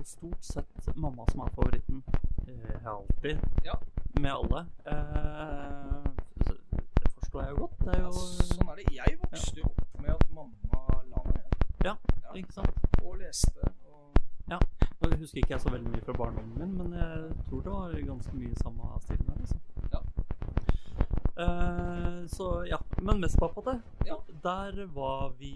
stort 0.05 0.45
sett 0.45 0.97
mamma 0.97 1.25
som 1.31 1.41
er 1.45 1.53
favoritten. 1.55 2.03
Eh, 2.49 2.87
alltid. 2.87 3.39
Ja. 3.65 3.77
Med 4.21 4.33
alle. 4.33 4.67
Eh, 4.87 6.11
så 6.47 6.57
det 7.03 7.13
forstår 7.19 7.42
jeg 7.42 7.42
jo 7.53 7.61
godt. 7.67 7.79
Det 7.85 7.95
er 7.95 8.03
Ja, 8.03 8.11
sånn 8.11 8.69
er 8.73 8.77
det. 8.81 8.87
Jeg 8.97 9.19
vokste 9.23 9.57
jo 9.63 9.65
opp 9.71 10.01
med 10.03 10.11
at 10.11 10.27
mamma 10.35 10.83
la 11.13 11.23
meg 11.27 11.41
Ja, 11.85 11.95
Ja. 12.25 12.33
ikke 12.35 12.53
sant? 12.53 12.77
og 13.03 13.17
leste. 13.19 13.73
Og 15.03 15.11
Nå 15.11 15.17
husker 15.19 15.39
ikke 15.41 15.51
jeg 15.57 15.61
så 15.61 15.71
veldig 15.73 15.91
mye 15.91 16.05
fra 16.07 16.13
barndommen 16.15 16.59
min, 16.59 16.75
men 16.79 16.93
jeg 16.95 17.33
tror 17.49 17.63
det 17.65 17.73
var 17.73 17.95
ganske 18.07 18.35
mye 18.39 18.55
samme 18.63 18.91
stilen 19.03 19.27
der. 19.27 19.35
Liksom. 19.41 19.61
Ja. 19.93 20.01
Eh, 21.43 22.27
så 22.29 22.65
ja. 22.69 22.79
Men 23.03 23.21
mest 23.21 23.39
pappate. 23.41 23.81
Ja. 24.07 24.17
Der 24.45 24.87
var 24.95 25.33
vi 25.41 25.53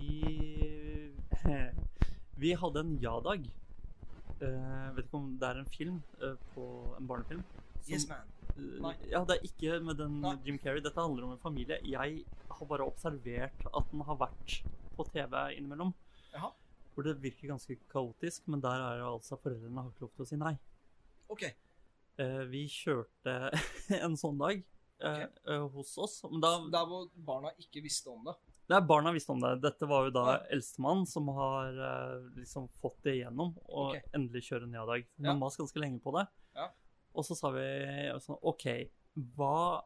Vi 2.43 2.53
hadde 2.55 2.81
en 2.81 2.97
ja-dag. 3.00 3.47
Eh, 4.41 4.97
vet 4.97 5.05
ikke 5.07 5.15
om 5.21 5.31
det 5.41 5.49
er 5.49 5.61
en 5.62 5.71
film 5.73 6.03
eh, 6.23 6.35
på 6.55 6.67
en 6.99 7.07
barnefilm. 7.09 7.43
som- 7.83 7.93
Yes, 7.95 8.09
man. 8.09 8.17
Nei. 8.56 8.94
Ja, 9.10 9.20
det 9.28 9.36
er 9.38 9.46
ikke 9.48 9.80
med 9.84 9.98
den 10.00 10.20
Nei. 10.22 10.34
Jim 10.46 10.58
Carrey. 10.58 10.80
Dette 10.84 11.00
handler 11.00 11.26
om 11.26 11.32
en 11.34 11.42
familie. 11.42 11.78
Jeg 11.84 12.25
har 12.48 12.66
bare 12.70 12.86
observert 12.88 13.66
at 13.68 13.90
den 13.92 14.04
har 14.08 14.16
vært 14.20 14.62
på 14.96 15.04
TV 15.12 15.34
innimellom. 15.58 15.92
Jaha. 16.32 16.52
Hvor 16.94 17.04
det 17.04 17.18
virker 17.20 17.50
ganske 17.52 17.76
kaotisk, 17.92 18.46
men 18.48 18.62
der 18.64 18.80
er 18.80 19.02
det 19.02 19.08
altså 19.10 19.36
foreldrene 19.36 19.82
har 19.82 19.90
ikke 19.92 20.06
lov 20.06 20.14
til 20.16 20.25
å 20.25 20.28
si 20.30 20.38
nei. 20.40 20.54
OK. 21.28 21.44
Eh, 22.16 22.42
vi 22.48 22.62
kjørte 22.72 23.34
en 24.06 24.16
sånn 24.16 24.38
dag 24.40 24.62
eh, 24.62 25.26
Ok. 25.26 25.40
eh, 25.52 25.66
hos 25.76 25.92
oss. 26.00 26.14
Men 26.30 26.40
da, 26.40 26.54
Der 26.72 26.88
hvor 26.88 27.10
barna 27.28 27.52
ikke 27.60 27.82
visste 27.84 28.08
om 28.14 28.25
det. 28.25 28.32
det 28.70 28.78
er 28.78 28.88
barna 28.88 29.12
visste 29.12 29.34
om 29.36 29.42
det. 29.44 29.52
Dette 29.66 29.84
var 29.90 30.08
jo 30.08 30.14
da 30.16 30.25
Ja. 30.30 30.38
eldstemann 30.56 31.04
som 31.06 31.28
har 31.36 31.76
liksom 32.38 32.70
fått 32.80 33.02
det 33.04 33.18
igjennom 33.18 33.52
og 33.68 33.90
okay. 33.92 34.00
endelig 34.16 34.46
kjøre 34.48 34.66
ned 34.66 34.80
av 34.80 34.94
dag 34.94 35.04
Ja. 35.18 35.34
Man 35.34 35.40
ganske 35.60 35.84
lenge 35.84 36.00
på 36.00 36.16
det. 36.16 36.25
Ja. 36.56 36.70
Og 37.16 37.25
så 37.25 37.37
sa 37.38 37.50
vi 37.54 37.64
sånn 38.23 38.38
OK, 38.44 38.66
hva 39.37 39.82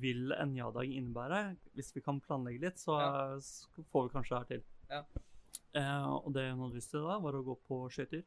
vil 0.00 0.32
en 0.36 0.54
ja-dag 0.56 0.88
innebære? 0.92 1.40
Hvis 1.76 1.90
vi 1.96 2.02
kan 2.04 2.20
planlegge 2.24 2.60
litt, 2.66 2.78
så 2.80 2.96
Ja. 3.00 3.38
får 3.92 4.06
vi 4.08 4.12
kanskje 4.14 4.30
det 4.30 4.38
her 4.38 4.50
til. 4.50 4.62
Ja. 4.90 5.02
Eh, 5.76 6.08
og 6.24 6.32
det 6.32 6.50
hun 6.50 6.60
hadde 6.66 6.76
lyst 6.78 6.90
til 6.92 7.00
da, 7.04 7.18
var 7.20 7.32
å 7.36 7.44
gå 7.44 7.56
på 7.68 7.80
skøyter, 7.92 8.22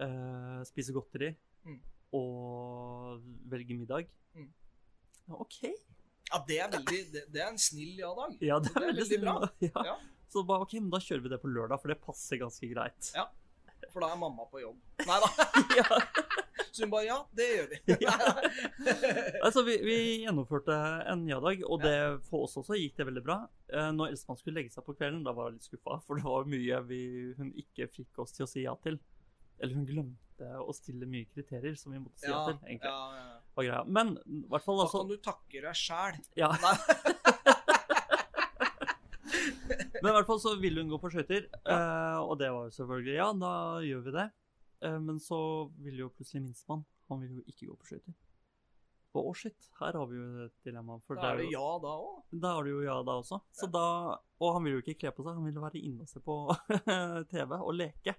eh, 0.00 0.62
spise 0.66 0.92
godteri 0.94 1.34
Mm. 1.66 1.80
og 2.12 3.22
velge 3.50 3.76
middag. 3.78 4.06
Mm. 4.34 4.48
Ja, 5.28 5.34
OK. 5.40 5.58
Ja, 6.32 6.38
det 6.46 6.58
er 6.60 6.68
veldig 6.70 7.12
Det, 7.12 7.22
det 7.32 7.40
er 7.42 7.48
en 7.48 7.58
snill 7.58 7.96
ja-dag. 7.98 8.36
Ja, 8.40 8.58
det 8.60 8.70
er, 8.70 8.74
Det 8.74 8.82
er 8.82 8.92
veldig 8.92 9.08
veldig 9.08 9.20
bra. 9.20 9.50
Ja. 9.60 9.84
Ja. 9.84 9.96
Så 10.28 10.42
bare, 10.46 10.60
ok, 10.66 10.74
men 10.74 10.90
da 10.90 10.98
kjører 10.98 11.22
vi 11.22 11.28
det 11.32 11.40
på 11.40 11.48
lørdag, 11.48 11.80
for 11.80 11.88
det 11.88 12.00
passer 12.04 12.36
ganske 12.38 12.68
greit. 12.68 13.12
Ja. 13.14 13.28
For 13.92 14.02
da 14.04 14.10
er 14.12 14.20
mamma 14.20 14.44
på 14.50 14.60
jobb. 14.62 14.78
Nei 15.08 15.18
da. 15.22 15.28
Ja. 15.78 16.00
Så 16.72 16.84
hun 16.84 16.90
bare 16.92 17.06
Ja, 17.08 17.16
det 17.38 17.46
gjør 17.48 17.68
vi. 17.72 17.78
Altså, 19.44 19.62
vi, 19.66 19.76
vi 19.82 19.96
gjennomførte 20.24 20.74
en 21.10 21.24
ja-dag, 21.30 21.62
og 21.66 21.82
det, 21.82 21.94
for 22.28 22.46
oss 22.46 22.56
også 22.60 22.76
gikk 22.78 22.98
det 22.98 23.06
veldig 23.08 23.22
bra. 23.24 23.38
Eh, 23.72 23.90
når 23.94 24.12
eldstemann 24.12 24.38
skulle 24.40 24.60
legge 24.60 24.74
seg 24.74 24.84
på 24.86 24.94
kvelden, 24.98 25.22
da 25.26 25.34
var 25.36 25.48
jeg 25.48 25.58
litt 25.58 25.68
skuffa, 25.70 25.98
for 26.06 26.20
det 26.20 26.26
var 26.26 26.48
mye 26.50 26.80
vi, 26.90 27.00
hun 27.38 27.52
ikke 27.62 27.88
fikk 27.94 28.20
oss 28.24 28.34
til 28.36 28.46
å 28.46 28.50
si 28.50 28.64
ja 28.66 28.74
til. 28.84 28.98
Eller 29.58 29.74
hun 29.74 29.86
glemte 29.88 30.50
å 30.62 30.74
stille 30.76 31.08
mye 31.10 31.26
kriterier 31.32 31.74
som 31.78 31.94
vi 31.94 31.98
måtte 32.02 32.22
si 32.22 32.28
ja, 32.30 32.36
ja, 32.36 32.44
til. 32.52 32.60
egentlig, 32.68 32.92
ja, 32.92 33.64
ja. 33.72 33.80
Men 33.90 34.14
i 34.22 34.44
hvert 34.52 34.66
fall 34.66 34.78
Da 34.78 34.86
altså 34.86 35.00
kan 35.02 35.10
du 35.10 35.16
takke 35.24 35.64
deg 35.64 35.80
sjæl. 35.86 36.20
ja. 36.38 36.52
Men 40.02 40.10
i 40.12 40.14
hvert 40.18 40.26
fall 40.28 40.40
så 40.42 40.52
ville 40.60 40.82
hun 40.82 40.90
gå 40.92 40.98
på 41.02 41.10
skøyter, 41.12 41.48
eh, 41.54 42.18
og 42.22 42.38
det 42.40 42.48
var 42.54 42.68
jo 42.68 42.74
selvfølgelig 42.76 43.16
ja, 43.18 43.28
da 43.42 43.52
gjør 43.86 44.02
vi 44.06 44.14
det. 44.18 44.26
Eh, 44.86 44.98
men 45.02 45.18
så 45.22 45.38
ville 45.82 46.04
jo 46.04 46.08
plutselig 46.14 46.44
minstemann 46.44 46.84
Han 47.10 47.20
ville 47.22 47.40
jo 47.40 47.44
ikke 47.50 47.66
gå 47.70 47.76
på 47.80 47.88
skøyter. 47.92 48.14
Å, 49.16 49.22
å, 49.24 49.32
shit, 49.34 49.56
her 49.80 49.96
har 49.96 50.06
vi 50.10 50.18
jo 50.20 50.26
et 50.44 50.54
dilemma. 50.68 50.98
For 51.06 51.16
Da 51.18 51.30
er 51.32 51.40
det 51.40 51.46
jo, 51.48 51.52
ja 51.56 51.68
da 51.82 51.92
òg. 51.98 52.18
da 52.44 52.50
er 52.58 52.66
det 52.66 52.72
jo 52.74 52.82
ja 52.84 52.96
da 53.08 53.14
også. 53.22 53.38
Så 53.56 53.66
Ja. 53.66 53.70
da, 53.78 53.84
og 54.44 54.52
han 54.54 54.62
ville 54.66 54.76
jo 54.78 54.82
ikke 54.84 54.98
kle 55.00 55.12
på 55.16 55.24
seg, 55.24 55.34
han 55.38 55.46
ville 55.48 55.62
være 55.64 55.80
inne 55.80 56.04
og 56.04 56.10
se 56.12 56.20
på 56.20 56.36
TV 57.32 57.56
og 57.58 57.72
leke. 57.74 58.14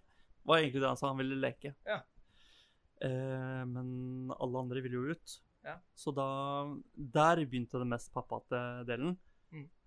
Var 0.49 0.57
egentlig 0.63 0.81
det 0.81 0.89
han 0.89 0.97
sa, 0.97 1.11
han 1.13 1.21
ville 1.21 1.37
leke. 1.39 1.75
Ja. 1.85 1.99
Eh, 3.05 3.61
men 3.69 4.33
alle 4.39 4.59
andre 4.65 4.81
ville 4.83 4.97
jo 4.99 5.13
ut. 5.13 5.37
Ja. 5.63 5.77
Så 5.95 6.11
da 6.15 6.25
Der 6.95 7.45
begynte 7.45 7.79
det 7.79 7.87
mest 7.87 8.11
pappate 8.15 8.83
delen. 8.89 9.17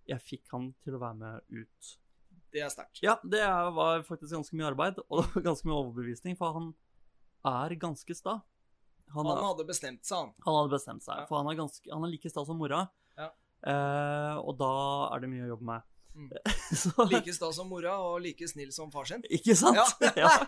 Jeg 0.08 0.20
fikk 0.26 0.48
han 0.52 0.70
til 0.82 0.96
å 0.96 1.00
være 1.02 1.14
med 1.18 1.60
ut. 1.62 1.90
Det 2.52 2.60
er 2.60 2.68
sterkt. 2.72 3.00
Ja, 3.04 3.14
det 3.24 3.40
var 3.76 4.02
faktisk 4.04 4.34
ganske 4.34 4.56
mye 4.58 4.70
arbeid 4.72 4.98
og 5.08 5.24
ganske 5.46 5.68
mye 5.68 5.78
overbevisning, 5.78 6.36
for 6.36 6.52
han 6.56 6.72
er 7.48 7.74
ganske 7.80 8.14
sta. 8.16 8.40
Han, 9.12 9.26
Han 9.28 9.42
hadde 9.44 9.64
bestemt 9.68 10.04
seg, 10.08 10.16
han. 10.18 10.34
han 10.46 10.54
hadde 10.58 10.72
bestemt 10.72 11.04
seg, 11.04 11.22
Ja. 11.22 11.26
for 11.28 11.38
han 11.42 11.48
er, 11.52 11.56
ganske, 11.58 11.84
han 11.92 12.04
er 12.06 12.12
like 12.12 12.30
sta 12.32 12.44
som 12.48 12.56
mora. 12.60 12.84
Ja. 13.18 13.30
Eh, 13.68 14.36
og 14.40 14.56
da 14.60 14.70
er 15.14 15.20
det 15.24 15.28
mye 15.32 15.44
å 15.46 15.50
jobbe 15.54 15.68
med. 15.68 15.82
Mm. 16.14 16.28
Så, 16.82 16.92
Like 17.08 17.32
sta 17.34 17.48
som 17.54 17.68
mora, 17.72 17.94
og 18.00 18.20
like 18.24 18.46
snill 18.48 18.72
som 18.74 18.92
far 18.92 19.08
sin. 19.08 19.24
ikke 19.32 19.56
sant? 19.58 19.80
Ja. 20.16 20.30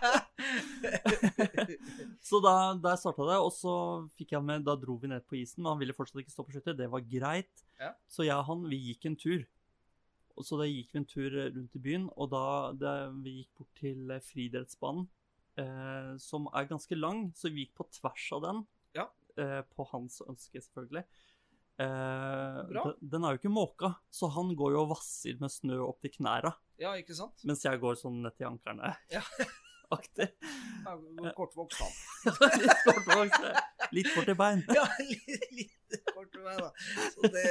Så 2.29 2.41
da, 2.45 2.55
der 2.81 3.01
starta 3.01 3.27
det, 3.29 3.39
og 3.41 3.51
så 3.53 3.75
fikk 4.19 4.35
jeg 4.37 4.45
med, 4.45 4.65
da 4.67 4.77
dro 4.81 4.97
vi 5.01 5.11
ned 5.13 5.25
på 5.29 5.39
isen. 5.41 5.63
Men 5.63 5.75
han 5.75 5.83
ville 5.83 5.97
fortsatt 5.97 6.23
ikke 6.23 6.35
stå 6.35 6.47
på 6.47 6.57
skytter. 6.57 6.77
Det 6.79 6.89
var 6.93 7.05
greit. 7.09 7.65
Ja. 7.81 7.93
Så 8.09 8.27
jeg 8.27 8.37
og 8.37 8.49
han, 8.49 8.65
vi 8.71 8.81
gikk 8.91 9.09
en 9.11 9.19
tur. 9.21 9.45
Og 10.35 10.47
så 10.47 10.59
da 10.59 10.67
gikk 10.67 10.95
vi 10.95 11.03
en 11.03 11.11
tur 11.11 11.37
rundt 11.43 11.77
i 11.79 11.83
byen, 11.83 12.09
og 12.19 12.33
da 12.33 12.47
det, 12.79 12.95
vi 13.23 13.37
gikk 13.41 13.61
bort 13.61 13.77
til 13.79 14.11
eh, 14.11 14.25
friidrettsbanen, 14.33 15.05
eh, 15.63 16.09
som 16.19 16.49
er 16.51 16.67
ganske 16.71 16.99
lang, 16.99 17.29
så 17.39 17.53
vi 17.55 17.67
gikk 17.67 17.77
på 17.79 17.87
tvers 18.01 18.25
av 18.35 18.43
den. 18.43 18.65
Ja. 18.99 19.07
Eh, 19.39 19.61
på 19.77 19.87
hans 19.93 20.19
ønske, 20.27 20.59
selvfølgelig. 20.59 21.05
Eh, 21.81 22.59
den, 22.71 22.93
den 23.15 23.25
er 23.27 23.35
jo 23.35 23.41
ikke 23.41 23.51
måka, 23.51 23.89
så 24.15 24.29
han 24.31 24.53
går 24.55 24.77
jo 24.77 24.85
og 24.85 24.93
vasser 24.95 25.35
med 25.41 25.51
snø 25.51 25.81
opp 25.89 26.01
til 26.05 26.13
knæra, 26.21 26.53
Ja, 26.79 26.93
ikke 26.99 27.17
sant? 27.19 27.43
mens 27.49 27.65
jeg 27.67 27.81
går 27.83 27.99
sånn 27.99 28.21
ned 28.23 28.37
til 28.39 28.47
ankerne. 28.53 28.95
Ja. 29.11 29.23
Aktig. 29.95 30.27
Kortvokst, 31.37 31.83
han. 31.83 31.93
litt 32.63 32.81
kortvokst. 32.87 33.45
Litt 33.95 34.09
kort 34.15 34.31
i 34.33 34.37
bein. 34.39 34.63
Ja, 34.79 34.87
litt, 35.03 35.51
litt 35.55 35.74
kort 36.15 36.39
vei, 36.45 36.57
da. 36.61 36.71
Så 37.13 37.31
det 37.35 37.45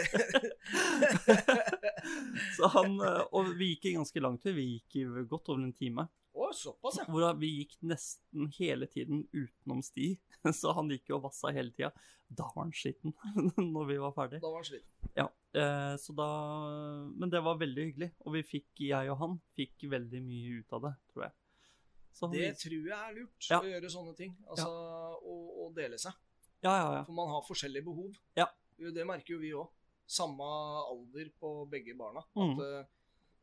Så 2.58 2.68
han, 2.74 2.98
eh, 3.04 3.22
og 3.32 3.54
vi 3.60 3.74
gikk 3.74 3.94
ganske 3.98 4.24
lang 4.24 4.38
tur. 4.42 4.56
Vi 4.58 4.66
gikk 4.76 5.00
i 5.02 5.06
godt 5.30 5.52
over 5.54 5.64
en 5.64 5.76
time. 5.78 6.08
Å, 6.34 6.48
såpass, 6.58 6.98
ja. 6.98 7.06
Hvor 7.14 7.28
vi 7.38 7.52
gikk 7.60 7.76
nesten 7.86 8.48
hele 8.58 8.88
tiden 8.90 9.24
utenom 9.30 9.84
sti. 9.86 10.16
Så 10.62 10.74
han 10.74 10.90
gikk 10.94 11.12
jo 11.12 11.20
og 11.20 11.28
vassa 11.28 11.54
hele 11.54 11.74
tida. 11.76 11.92
Da 12.34 12.48
var 12.56 12.64
han 12.66 12.74
sliten 12.74 13.14
når 13.76 13.86
vi 13.92 14.00
var 14.02 14.16
ferdig. 14.18 14.42
Da 14.42 14.50
var 14.50 14.64
han 14.64 14.70
sliten. 14.72 14.90
Ja, 15.14 15.28
eh, 15.60 15.94
så 16.02 16.16
da 16.18 16.28
Men 17.14 17.30
det 17.30 17.44
var 17.46 17.60
veldig 17.62 17.84
hyggelig. 17.92 18.10
Og 18.26 18.34
vi 18.40 18.42
fikk, 18.56 18.72
jeg 18.88 19.12
og 19.14 19.20
han, 19.22 19.40
fikk 19.60 19.86
veldig 19.92 20.22
mye 20.26 20.60
ut 20.64 20.74
av 20.80 20.88
det, 20.88 20.94
tror 21.14 21.28
jeg. 21.28 21.36
Så 22.14 22.30
Det 22.30 22.42
vi, 22.42 22.50
tror 22.62 22.90
jeg 22.90 22.98
er 22.98 23.14
lurt, 23.18 23.48
Ja. 23.50 23.58
å 23.60 23.70
gjøre 23.70 23.90
sånne 23.90 24.12
ting. 24.18 24.34
Altså 24.50 24.70
å, 24.70 25.38
å 25.66 25.70
dele 25.74 25.98
seg. 26.02 26.18
Ja, 26.64 26.74
ja, 26.80 26.90
ja. 26.98 27.06
For 27.08 27.16
man 27.18 27.32
har 27.32 27.46
forskjellige 27.46 27.86
behov. 27.86 28.20
Ja. 28.40 28.50
Det 28.80 29.06
merker 29.08 29.36
jo 29.36 29.40
vi 29.44 29.54
òg. 29.56 29.72
Samme 30.10 30.46
alder 30.90 31.30
på 31.40 31.54
begge 31.72 31.96
barna. 32.00 32.24
At 32.36 32.62
eh, 32.66 32.92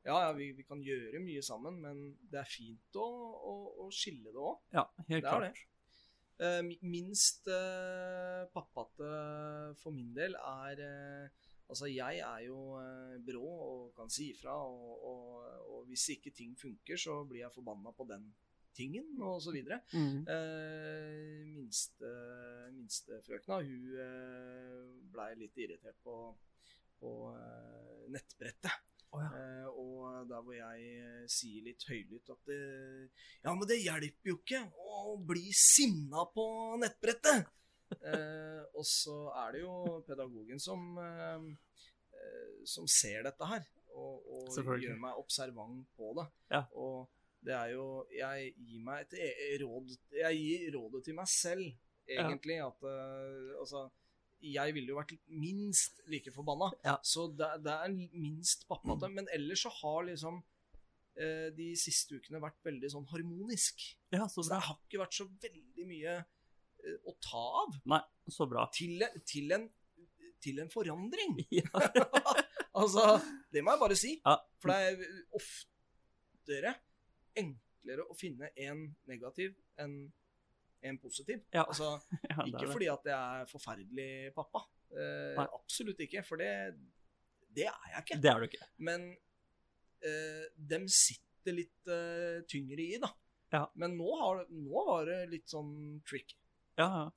ja, 0.09 0.17
ja, 0.27 0.31
vi, 0.37 0.50
vi 0.57 0.65
kan 0.65 0.81
gjøre 0.85 1.21
mye 1.23 1.43
sammen, 1.45 1.81
men 1.83 2.00
det 2.33 2.41
er 2.41 2.49
fint 2.49 2.97
å, 2.97 3.09
å, 3.50 3.55
å 3.85 3.91
skille 3.93 4.33
det 4.33 4.41
òg. 4.41 4.62
ja 4.77 4.87
helt 5.11 5.11
Det 5.11 5.19
er 5.19 5.45
det. 5.45 5.53
klart. 5.53 5.67
Eh, 6.41 6.61
minst 6.89 7.50
uh, 7.53 8.47
pappate 8.55 9.09
for 9.83 9.93
min 9.93 10.15
del 10.17 10.39
er 10.41 10.81
eh, 10.87 11.49
Altså, 11.71 11.87
jeg 11.87 12.19
er 12.19 12.41
jo 12.49 12.81
eh, 12.81 13.19
brå 13.23 13.47
og 13.47 13.83
kan 13.95 14.09
si 14.11 14.33
ifra, 14.33 14.57
og, 14.59 15.05
og, 15.07 15.45
og 15.71 15.85
hvis 15.87 16.09
ikke 16.17 16.33
ting 16.35 16.57
funker, 16.59 16.99
så 16.99 17.21
blir 17.29 17.45
jeg 17.45 17.55
forbanna 17.55 17.93
på 17.95 18.09
den 18.11 18.25
tingen, 18.77 19.09
videre. 19.55 19.81
Mm. 19.93 20.23
Eh, 20.29 21.47
minste, 21.50 22.12
minstefrøkna, 22.77 23.61
hun 23.67 23.99
eh, 24.07 24.87
blei 25.12 25.33
litt 25.41 25.59
irritert 25.61 25.99
på, 26.05 26.17
på 27.00 27.12
eh, 27.35 28.07
nettbrettet. 28.15 28.97
Oh, 29.11 29.19
ja. 29.25 29.31
Eh, 29.35 29.69
og 29.75 30.29
der 30.31 30.43
hvor 30.47 30.55
jeg 30.55 30.91
eh, 31.03 31.23
sier 31.31 31.65
litt 31.67 31.83
høylytt 31.89 32.31
at 32.31 32.45
det, 32.47 32.61
Ja, 33.43 33.54
men 33.56 33.67
det 33.67 33.80
hjelper 33.83 34.30
jo 34.30 34.37
ikke 34.39 34.61
å 34.78 35.17
bli 35.26 35.50
sinna 35.56 36.28
på 36.30 36.45
nettbrettet! 36.78 37.49
Eh, 37.91 38.63
og 38.78 38.87
så 38.87 39.17
er 39.43 39.56
det 39.56 39.65
jo 39.65 39.99
pedagogen 40.06 40.63
som, 40.63 40.85
eh, 41.02 41.49
eh, 42.15 42.61
som 42.71 42.87
ser 42.87 43.25
dette 43.26 43.49
her, 43.50 43.67
og, 43.99 44.28
og 44.30 44.78
gjør 44.78 45.00
meg 45.02 45.19
observant 45.19 45.89
på 45.99 46.13
det. 46.21 46.28
Ja. 46.54 46.63
Og 46.78 47.11
det 47.47 47.55
er 47.57 47.71
jo 47.73 47.85
Jeg 48.13 48.53
gir 48.59 48.83
meg 48.85 49.07
et 49.07 49.15
e- 49.25 49.59
råd 49.63 49.95
Jeg 50.19 50.37
gir 50.41 50.67
rådet 50.76 51.05
til 51.07 51.17
meg 51.17 51.29
selv, 51.31 51.71
egentlig, 52.11 52.59
at 52.65 52.85
uh, 52.85 53.57
altså 53.61 53.89
jeg 54.41 54.73
ville 54.73 54.89
jo 54.89 54.97
vært 54.97 55.13
minst 55.29 56.00
like 56.09 56.33
forbanna. 56.33 56.71
Ja. 56.85 56.97
Så 57.05 57.26
det, 57.37 57.49
det 57.65 57.75
er 57.75 57.93
minst 57.93 58.67
pappate. 58.71 59.11
Men 59.13 59.29
ellers 59.37 59.67
så 59.67 59.73
har 59.83 60.07
liksom 60.09 60.41
uh, 60.41 61.49
de 61.57 61.67
siste 61.79 62.17
ukene 62.17 62.41
vært 62.43 62.57
veldig 62.65 62.93
sånn 62.95 63.09
harmonisk. 63.13 63.85
ja, 64.15 64.25
så 64.29 64.41
Så 64.41 64.55
det 64.55 64.63
har 64.65 64.79
ikke 64.79 65.03
vært 65.03 65.19
så 65.19 65.29
veldig 65.45 65.89
mye 65.91 66.17
uh, 66.25 66.99
å 67.05 67.17
ta 67.21 67.45
av 67.65 67.76
Nei, 67.93 68.00
så 68.33 68.49
bra. 68.49 68.65
til, 68.73 69.05
til, 69.29 69.53
en, 69.57 69.69
til 70.41 70.65
en 70.65 70.73
forandring. 70.73 71.37
Ja. 71.61 71.69
altså, 72.81 73.19
det 73.53 73.65
må 73.65 73.76
jeg 73.76 73.85
bare 73.85 73.99
si. 73.99 74.15
Ja. 74.25 74.39
For 74.63 74.73
det 74.73 74.81
er 74.89 75.37
oftere 75.37 76.79
enklere 77.38 78.06
å 78.10 78.16
finne 78.19 78.50
en 78.56 78.86
negativ 79.10 79.54
enn 79.80 80.00
en 80.82 80.97
positiv. 80.99 81.43
Ja. 81.52 81.66
Altså, 81.66 81.99
Ja, 82.30 82.45
ikke 82.47 82.64
det. 82.64 82.73
fordi 82.73 82.86
at 82.88 83.08
jeg 83.10 83.40
er 83.43 83.49
forferdelig 83.50 84.10
pappa. 84.36 84.62
Eh, 84.97 85.40
absolutt 85.45 86.00
ikke, 86.06 86.23
for 86.26 86.40
det, 86.40 86.52
det 87.54 87.66
er 87.69 87.90
jeg 87.95 88.04
ikke. 88.06 88.21
Det 88.25 88.30
er 88.32 88.40
du 88.40 88.47
ikke. 88.49 88.69
Men 88.88 89.10
eh, 90.00 90.47
dem 90.73 90.86
sitter 90.88 91.56
litt 91.56 91.90
eh, 91.93 92.40
tyngre 92.49 92.80
i, 92.86 92.97
da. 93.02 93.10
Ja. 93.52 93.64
Men 93.82 93.97
nå, 93.99 94.08
har, 94.23 94.45
nå 94.49 94.84
var 94.86 95.04
det 95.10 95.25
litt 95.32 95.50
sånn 95.50 96.00
tricky, 96.08 96.38
Ja, 96.78 97.08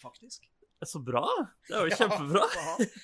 faktisk. 0.00 0.48
Så 0.82 0.98
bra! 0.98 1.22
Det 1.68 1.76
er 1.78 1.86
jo 1.86 1.94
kjempebra. 2.00 2.46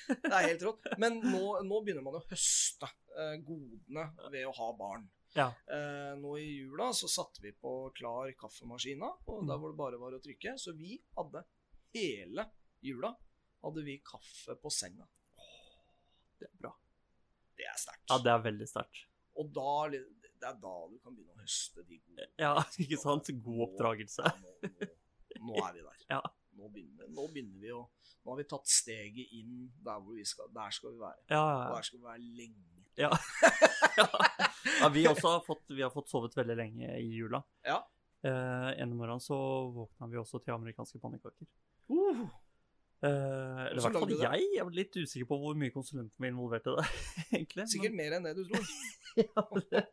Det 0.09 0.33
er 0.35 0.47
helt 0.49 0.63
rått. 0.67 0.87
Men 0.99 1.21
nå, 1.23 1.43
nå 1.63 1.77
begynner 1.85 2.03
man 2.03 2.17
å 2.19 2.23
høste 2.27 2.89
eh, 3.15 3.37
godene 3.45 4.09
ved 4.33 4.49
å 4.49 4.55
ha 4.57 4.67
barn. 4.75 5.05
Ja. 5.37 5.47
Eh, 5.69 6.15
nå 6.17 6.37
i 6.41 6.45
jula 6.63 6.89
så 6.93 7.07
satte 7.11 7.41
vi 7.43 7.51
på 7.53 7.91
klar 7.95 8.31
kaffemaskina, 8.39 9.09
og 9.27 9.43
Mm. 9.43 9.47
der 9.47 9.57
hvor 9.61 9.71
det 9.71 9.77
bare 9.77 9.99
var 10.01 10.11
å 10.17 10.21
trykke. 10.23 10.55
Så 10.59 10.73
vi 10.77 10.97
hadde 11.17 11.43
hele 11.93 12.47
jula 12.81 13.15
hadde 13.63 13.83
vi 13.85 13.99
kaffe 13.99 14.55
på 14.61 14.71
senga. 14.71 15.05
Det 16.39 16.47
er 16.47 16.57
bra. 16.61 16.73
Det 17.57 17.65
er 17.67 17.77
sterkt. 17.77 18.07
Ja, 18.09 18.17
det 18.23 18.31
er 18.31 18.43
veldig 18.51 18.67
sterkt. 18.71 19.05
Og 19.39 19.51
da, 19.53 19.89
det 19.91 20.47
er 20.47 20.53
da 20.59 20.73
du 20.89 20.97
kan 21.03 21.13
begynne 21.15 21.35
å 21.35 21.41
høste 21.43 21.83
de 21.87 21.97
gode 21.99 22.27
Ja, 22.39 22.53
ikke 22.83 22.97
sant? 22.99 23.29
God 23.43 23.61
oppdragelse. 23.69 24.23
Ja, 24.25 24.33
nå, 24.39 24.55
nå, 25.45 25.53
nå 25.53 25.63
er 25.67 25.73
vi 25.73 25.81
der. 25.85 25.95
Ja. 26.09 26.21
Nå, 26.59 26.67
begynner, 26.73 27.07
nå 27.15 27.27
begynner 27.31 27.59
vi 27.61 27.69
å 27.71 27.85
Nå 28.25 28.33
har 28.33 28.37
vi 28.41 28.43
tatt 28.51 28.67
steget 28.67 29.29
inn 29.31 29.69
der 29.85 29.99
hvor 30.03 30.13
vi 30.17 30.25
skal 30.27 30.49
Der 30.51 30.73
skal 30.75 30.91
vi 30.91 30.99
være. 30.99 31.21
Ja, 31.31 31.39
Og 31.39 31.61
ja, 31.61 31.75
der 31.77 31.85
skal 31.87 31.99
vi 31.99 32.05
være 32.05 32.31
lenge. 32.35 32.78
ja. 33.99 34.09
ja 34.81 34.89
vi 34.93 35.05
også 35.07 35.35
har 35.37 35.45
fått, 35.45 35.65
vi 35.71 35.81
har 35.85 35.93
fått 35.93 36.11
sovet 36.11 36.35
veldig 36.37 36.57
lenge 36.59 36.91
i 36.99 37.07
jula. 37.15 37.41
Ja. 37.67 37.79
Eh, 38.25 38.69
en 38.83 38.95
morgen 38.99 39.23
så 39.23 39.37
våkna 39.75 40.11
vi 40.11 40.19
også 40.19 40.41
til 40.43 40.55
amerikanske 40.57 40.99
pannekaker. 41.03 41.47
Uh, 41.89 42.27
Eh, 42.99 43.09
eller 43.65 43.79
i 43.79 43.83
hvert 43.85 43.95
fall 43.95 44.09
det? 44.11 44.17
jeg. 44.19 44.47
Jeg 44.57 44.65
var 44.67 44.73
litt 44.75 44.97
usikker 44.99 45.27
på 45.29 45.37
hvor 45.39 45.55
mye 45.55 45.71
konsulenten 45.71 46.19
var 46.19 46.33
involvert 46.33 46.65
i 46.67 46.73
det. 46.75 46.87
egentlig. 47.37 47.61
men- 47.61 47.71
sikkert 47.71 47.95
mer 47.95 48.15
enn 48.17 48.27
det 48.27 48.33
du 48.35 48.43
tror. 48.49 48.65
ja, 49.23 49.43
det, 49.71 49.83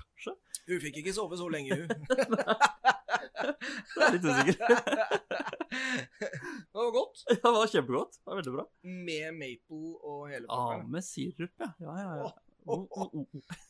kanskje. 0.00 0.32
Hun 0.66 0.80
fikk 0.86 0.96
ikke 1.02 1.14
sove 1.14 1.36
så 1.38 1.50
lenge, 1.52 1.76
hun. 1.76 1.88
Jeg 3.36 4.06
er 4.06 4.16
litt 4.16 4.24
usikker. 4.24 4.56
det 6.16 6.80
var 6.80 6.90
godt. 6.96 7.22
Ja, 7.28 7.36
det 7.36 7.54
var 7.58 7.70
kjempegodt. 7.74 8.16
Det 8.16 8.32
var 8.32 8.40
veldig 8.40 8.54
bra. 8.56 8.64
Med 8.88 9.36
maple 9.36 9.92
og 10.00 10.24
hele 10.32 10.48
Ja, 10.48 10.56
ah, 10.56 10.82
med 10.96 11.04
sirup, 11.04 11.52
ja. 11.60 11.70
Ja, 11.84 11.98
ja, 12.00 12.10
ja. 12.24 12.32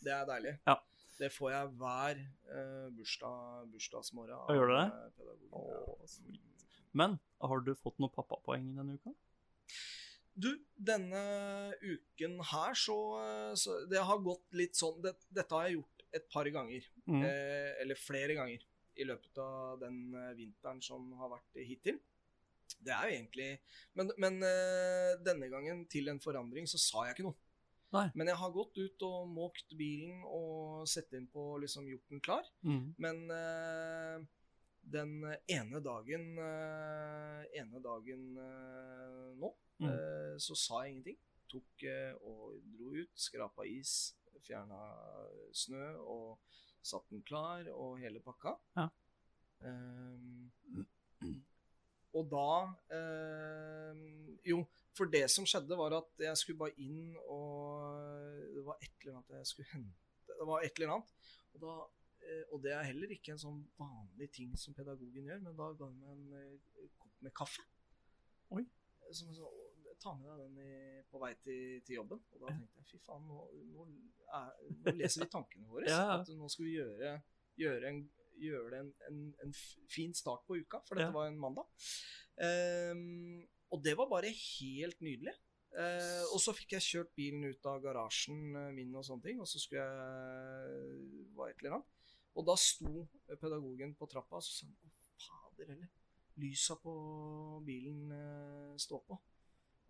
Det 0.05 0.13
er 0.15 0.29
deilig. 0.29 0.55
Ja. 0.69 0.77
Det 1.17 1.31
får 1.33 1.53
jeg 1.53 1.69
hver 1.81 2.19
uh, 2.53 2.89
bursdag, 2.97 3.69
bursdagsmorgen. 3.73 4.41
Og 4.47 4.59
gjør 4.59 4.73
du 4.73 4.75
det? 4.77 4.89
eh. 5.23 5.47
Åh. 5.57 6.19
Men 6.97 7.19
har 7.41 7.63
du 7.65 7.73
fått 7.77 8.01
noen 8.01 8.13
pappapoeng 8.13 8.69
denne 8.77 8.99
uka? 8.99 9.13
Du, 10.37 10.51
denne 10.77 11.21
uken 11.81 12.35
her 12.45 12.77
så, 12.77 12.97
så 13.57 13.79
Det 13.89 14.03
har 14.05 14.21
gått 14.21 14.53
litt 14.53 14.77
sånn 14.77 14.99
det, 15.01 15.15
Dette 15.33 15.57
har 15.57 15.65
jeg 15.65 15.79
gjort 15.79 16.05
et 16.17 16.27
par 16.33 16.49
ganger. 16.53 16.85
Mm. 17.09 17.23
Eh, 17.25 17.71
eller 17.83 17.99
flere 18.01 18.37
ganger 18.37 18.65
i 18.97 19.07
løpet 19.09 19.41
av 19.43 19.81
den 19.81 19.99
eh, 20.17 20.35
vinteren 20.39 20.81
som 20.85 21.09
har 21.21 21.33
vært 21.33 21.59
hittil. 21.69 21.99
Det 22.83 22.93
er 22.93 23.09
jo 23.09 23.17
egentlig 23.17 23.49
Men, 23.97 24.11
men 24.21 24.39
eh, 24.45 25.13
denne 25.25 25.49
gangen, 25.53 25.85
til 25.91 26.09
en 26.13 26.21
forandring, 26.23 26.69
så 26.69 26.81
sa 26.81 27.07
jeg 27.07 27.17
ikke 27.17 27.29
noe. 27.29 27.39
Nei. 27.97 28.09
Men 28.15 28.31
jeg 28.31 28.39
har 28.41 28.53
gått 28.55 28.79
ut 28.79 29.05
og 29.09 29.29
måkt 29.33 29.75
bilen 29.79 30.23
og 30.29 30.87
sett 30.89 31.13
inn 31.17 31.27
på 31.33 31.45
liksom 31.63 31.89
gjort 31.91 32.13
den 32.13 32.23
klar. 32.25 32.49
Mm. 32.63 32.95
Men 33.03 33.23
uh, 33.31 34.25
den 34.97 35.15
ene 35.51 35.81
dagen 35.83 36.29
uh, 36.39 37.43
ene 37.57 37.83
dagen 37.85 38.29
uh, 38.39 39.33
nå, 39.41 39.55
Mm. 39.77 39.91
så 40.41 40.55
sa 40.57 40.79
jeg 40.87 40.95
ingenting. 40.95 41.17
Tok 41.53 41.83
og 42.25 42.55
dro 42.73 42.95
ut, 42.97 43.11
skrapa 43.21 43.67
is, 43.69 44.15
fjerna 44.47 44.79
snø 45.53 45.91
og 46.01 46.39
satt 46.81 47.05
den 47.13 47.21
klar 47.29 47.69
og 47.75 47.99
hele 48.01 48.23
pakka. 48.25 48.55
Ja. 48.79 48.87
Eh, 49.69 50.81
og 52.17 52.29
da 52.33 52.49
eh, 52.97 54.01
Jo, 54.49 54.63
for 54.97 55.11
det 55.13 55.25
som 55.33 55.47
skjedde, 55.49 55.77
var 55.79 55.95
at 55.99 56.25
jeg 56.27 56.41
skulle 56.41 56.61
bare 56.65 56.75
inn, 56.83 57.13
og 57.33 58.41
det 58.57 58.65
var 58.67 58.81
et 58.81 58.95
eller 59.05 59.19
annet 59.19 59.37
jeg 59.43 59.51
skulle 59.53 59.71
hente. 59.75 60.03
Det 60.33 60.47
var 60.49 60.65
et 60.67 60.81
eller 60.81 60.95
annet. 60.97 61.13
Og, 61.55 61.61
da, 61.63 61.75
eh, 62.27 62.43
og 62.53 62.63
det 62.65 62.73
er 62.77 62.89
heller 62.91 63.13
ikke 63.15 63.35
en 63.37 63.41
sånn 63.43 63.63
vanlig 63.81 64.31
ting 64.35 64.57
som 64.61 64.75
pedagogen 64.77 65.29
gjør, 65.31 65.45
men 65.47 65.57
da 65.59 65.71
ga 65.79 65.89
hun 65.89 66.01
meg 66.03 66.17
en 66.17 66.27
eh, 66.83 66.91
kopp 67.01 67.23
med 67.25 67.35
kaffe. 67.37 67.65
Oi. 68.57 68.65
Som 69.15 69.31
så, 69.37 69.49
ta 70.03 70.13
med 70.19 70.27
deg 70.29 70.43
den 70.43 70.59
i, 70.61 71.03
på 71.11 71.21
vei 71.23 71.33
til, 71.41 71.81
til 71.87 72.01
jobben. 72.01 72.21
Og 72.35 72.43
da 72.43 72.53
tenkte 72.53 72.83
jeg 72.83 72.91
fy 72.91 72.99
faen, 73.07 73.25
nå, 73.31 73.39
nå, 73.73 73.87
er, 74.37 74.53
nå 74.83 74.93
leser 74.99 75.25
vi 75.25 75.31
tankene 75.33 75.71
våre. 75.71 75.89
Ja. 75.93 76.19
At 76.19 76.29
nå 76.37 76.51
skal 76.53 76.67
vi 76.69 76.75
gjøre, 76.77 77.15
gjøre, 77.61 77.93
en, 77.93 78.03
gjøre 78.43 78.71
det 78.75 78.81
en, 78.83 78.93
en, 79.09 79.21
en 79.47 79.55
fin 79.93 80.13
start 80.15 80.45
på 80.49 80.59
uka, 80.61 80.83
for 80.89 80.99
dette 81.01 81.09
Ja. 81.09 81.17
var 81.17 81.31
en 81.31 81.41
mandag. 81.41 81.71
Ehm, 82.45 83.47
og 83.73 83.83
det 83.85 83.97
var 83.99 84.09
bare 84.11 84.31
helt 84.33 85.01
nydelig. 85.05 85.35
Eh, 85.77 86.25
og 86.33 86.41
så 86.41 86.55
fikk 86.57 86.77
jeg 86.77 86.87
kjørt 86.87 87.13
bilen 87.19 87.45
ut 87.51 87.69
av 87.69 87.83
garasjen 87.85 88.57
eh, 88.57 88.73
min, 88.73 88.95
og 88.97 89.05
sånne 89.05 89.27
ting, 89.27 89.43
og 89.43 89.49
så 89.51 89.61
skulle 89.61 89.83
jeg 89.85 91.27
hva 91.37 91.51
et 91.51 91.61
eller 91.61 91.79
annet. 91.79 91.93
Og 92.37 92.47
da 92.49 92.57
sto 92.61 93.07
pedagogen 93.41 93.95
på 93.97 94.09
trappa 94.13 94.39
og 94.39 94.45
så 94.45 94.55
sa 94.59 94.69
han, 94.69 94.77
å 94.85 95.27
fader 95.27 95.73
heller, 95.73 95.93
lysa 96.41 96.77
på 96.81 96.95
bilen 97.67 98.13
eh, 98.13 98.73
står 98.81 99.05
på. 99.09 99.19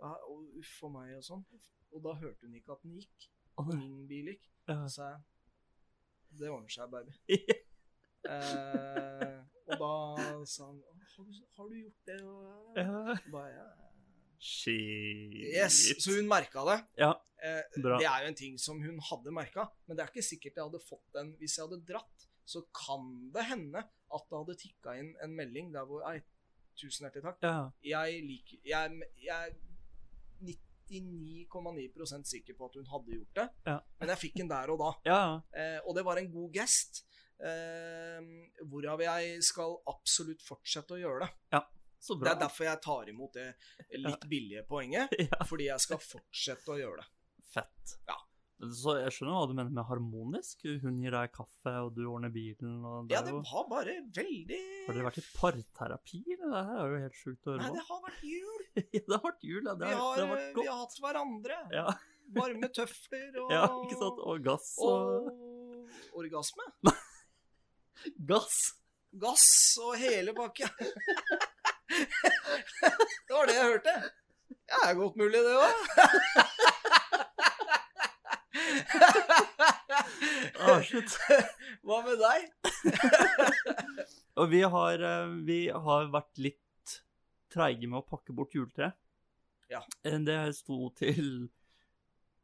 Ja, 0.01 0.13
og 0.31 0.59
uff 0.61 0.75
a 0.87 0.93
meg 0.93 1.15
og 1.17 1.25
sånn. 1.27 1.47
Og 1.95 2.03
da 2.05 2.17
hørte 2.21 2.47
hun 2.47 2.59
ikke 2.59 2.75
at 2.75 2.85
den 2.85 2.99
gikk. 3.01 3.31
At 3.57 3.71
min 3.73 4.05
bil 4.11 4.33
gikk. 4.33 4.51
Og 4.67 4.83
Så 4.85 4.91
sa 4.99 5.11
jeg 5.15 5.25
det 6.41 6.51
ordner 6.53 6.73
seg, 6.73 6.93
baby. 6.93 7.17
Eh, 8.27 9.37
og 9.71 9.77
da 9.79 9.91
sa 10.51 10.65
han 10.67 10.81
«Å, 10.83 10.96
har 11.17 11.25
du, 11.25 11.33
har 11.57 11.69
du 11.69 11.77
gjort 11.83 12.05
det? 12.07 12.21
Og, 12.23 12.77
Ja. 12.77 13.17
bare, 13.33 13.51
ja. 13.55 13.67
Shit. 14.39 15.33
Yes, 15.55 15.79
Så 16.05 16.17
hun 16.17 16.29
merka 16.29 16.65
det. 16.69 16.85
Ja, 16.99 17.15
Eh, 17.43 17.63
Bra. 17.83 17.99
det 17.99 18.07
er 18.07 18.23
jo 18.23 18.29
en 18.29 18.35
ting 18.35 18.59
som 18.59 18.81
hun 18.83 18.99
hadde 18.99 19.31
merka, 19.33 19.67
men 19.87 19.97
det 19.97 20.03
er 20.05 20.09
ikke 20.11 20.23
sikkert 20.25 20.55
jeg 20.57 20.65
hadde 20.65 20.81
fått 20.81 21.13
den 21.15 21.35
hvis 21.39 21.57
jeg 21.59 21.67
hadde 21.69 21.85
dratt. 21.87 22.27
Så 22.47 22.63
kan 22.75 23.31
det 23.35 23.45
hende 23.45 23.79
at 23.79 24.25
det 24.31 24.39
hadde 24.39 24.57
tikka 24.57 24.95
inn 24.99 25.15
en 25.23 25.35
melding 25.37 25.73
der 25.75 25.85
hvor 25.85 26.03
Ei, 26.11 26.23
tusen 26.77 27.05
hjertelig 27.07 27.23
takk. 27.23 27.39
ja. 27.43 27.71
Jeg 27.83 28.23
liker 28.25 28.59
Jeg, 28.65 29.03
jeg 29.23 29.49
er 29.49 29.53
99,9% 30.91 32.25
sikker 32.31 32.55
på 32.57 32.69
at 32.69 32.75
hun 32.79 32.87
hadde 32.93 33.17
gjort 33.17 33.35
det, 33.35 33.49
Ja. 33.67 33.79
men 34.01 34.09
jeg 34.09 34.19
fikk 34.19 34.35
den 34.37 34.49
der 34.49 34.71
og 34.71 34.79
da. 34.79 34.91
ja. 35.05 35.41
Eh, 35.55 35.81
og 35.87 35.95
det 35.97 36.05
var 36.05 36.17
en 36.19 36.31
god 36.33 36.53
gest. 36.53 37.05
Eh, 37.37 38.21
hvorav 38.65 39.03
jeg 39.05 39.41
skal 39.45 39.77
absolutt 39.93 40.45
fortsette 40.45 40.97
å 40.97 41.01
gjøre 41.01 41.27
det. 41.27 41.65
Så 42.01 42.15
Det 42.21 42.31
er 42.31 42.39
derfor 42.39 42.69
jeg 42.69 42.81
tar 42.85 43.09
imot 43.11 43.35
det 43.35 43.49
litt 43.99 44.29
billige 44.31 44.63
poenget. 44.69 45.13
Ja. 45.27 45.43
Fordi 45.49 45.69
jeg 45.71 45.83
skal 45.83 46.01
fortsette 46.01 46.73
å 46.73 46.79
gjøre 46.79 47.03
det. 47.03 47.11
Fett. 47.53 47.97
Ja. 48.09 48.17
Så 48.73 48.95
jeg 48.97 49.13
skjønner 49.13 49.35
hva 49.37 49.49
du 49.51 49.55
mener 49.57 49.73
med 49.75 49.85
harmonisk. 49.85 50.63
Hun 50.81 51.01
gir 51.03 51.13
deg 51.13 51.33
kaffe, 51.35 51.73
og 51.85 51.91
du 51.97 52.07
ordner 52.09 52.33
bilen. 52.33 52.79
Og 52.89 53.09
det 53.09 53.17
Ja, 53.19 53.23
det 53.27 53.35
var 53.37 53.67
bare 53.69 53.99
veldig 54.17 54.61
Har 54.87 54.97
dere 54.97 55.09
vært 55.11 55.21
i 55.21 55.25
parterapi? 55.37 56.23
Det 56.31 56.53
her 56.55 56.71
er 56.73 56.95
jo 56.95 57.03
helt 57.03 57.19
sjukt 57.19 57.45
å 57.45 57.53
høre 57.53 57.67
Nei, 57.67 57.73
det 57.77 57.85
har 57.91 58.05
vært 58.07 58.25
jul. 58.31 58.63
Ja, 58.77 59.03
det 59.03 59.17
har 59.17 59.25
vært 59.25 59.45
jul, 59.49 59.61
ja. 59.65 59.75
Det 59.75 59.91
Vi 59.91 59.99
har, 59.99 60.17
det 60.17 60.25
har 60.25 60.33
vært 60.33 60.57
vi 60.61 60.69
har 60.69 60.81
hatt 60.85 60.97
hverandre. 61.05 61.61
Ja, 61.73 61.87
Varme 62.37 62.69
tøfler 62.75 63.39
og, 63.43 63.53
ja, 63.57 63.67
ikke 63.85 64.01
sant? 64.01 64.25
Og 64.25 64.43
gass 64.45 64.73
og 64.85 65.31
og 65.31 66.23
orgasme. 66.25 66.65
Gass! 68.29 68.75
Gass 69.17 69.47
og 69.81 69.97
hele 70.01 70.35
pakka. 70.37 70.69
det 71.89 73.33
var 73.33 73.47
det 73.49 73.57
jeg 73.57 73.71
hørte. 73.71 73.95
Ja, 74.67 74.77
det 74.83 74.89
er 74.91 74.99
godt 74.99 75.17
mulig, 75.17 75.41
det 75.47 75.55
òg. 75.57 75.77
shit. 80.87 81.17
Hva 81.87 82.01
med 82.07 82.21
deg? 82.21 82.41
Og 84.37 84.51
vi 84.53 84.61
har, 84.63 85.01
eh, 85.01 85.35
vi 85.49 85.59
har 85.73 86.11
vært 86.13 86.41
litt 86.43 86.97
treige 87.53 87.89
med 87.89 88.03
å 88.03 88.07
pakke 88.07 88.35
bort 88.37 88.55
juletreet. 88.57 88.97
Ja. 89.73 89.81
Eh, 90.05 90.19
Det 90.19 90.39
sto 90.55 90.91
til 90.99 91.49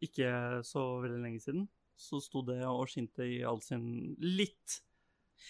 ikke 0.03 0.63
så 0.67 0.87
veldig 1.03 1.21
lenge 1.23 1.43
siden. 1.43 1.69
Så 1.99 2.21
sto 2.25 2.43
det 2.43 2.63
og 2.67 2.89
skinte 2.91 3.23
i 3.29 3.43
all 3.47 3.61
sin 3.63 4.17
litt 4.19 4.81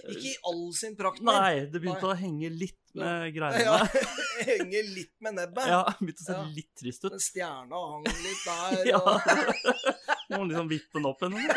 Ikke 0.09 0.31
i 0.31 0.35
all 0.49 0.63
sin 0.75 0.95
prakt, 0.97 1.21
men 1.21 1.37
Nei, 1.37 1.67
det 1.71 1.81
begynte 1.83 2.09
å 2.09 2.15
henge 2.17 2.49
litt 2.51 2.95
med 2.97 3.27
ja, 3.29 3.33
greiene. 3.37 4.05
henger 4.49 4.89
litt 4.97 5.13
med 5.23 5.37
nebbet. 5.37 5.69
Ja, 5.69 5.83
begynte 6.01 6.25
å 6.25 6.27
se 6.27 6.37
Ja. 6.39 6.45
litt 6.57 6.73
trist 6.81 7.05
ut. 7.05 7.13
Men 7.13 7.23
Stjerna 7.27 7.83
hang 7.93 8.09
litt 8.09 8.47
der. 8.49 8.83
Ja. 8.93 9.03
Og... 9.03 10.33
Må 10.33 10.45
liksom 10.49 10.71
vippe 10.73 10.99
den 10.99 11.09
opp 11.11 11.23
igjen. 11.27 11.53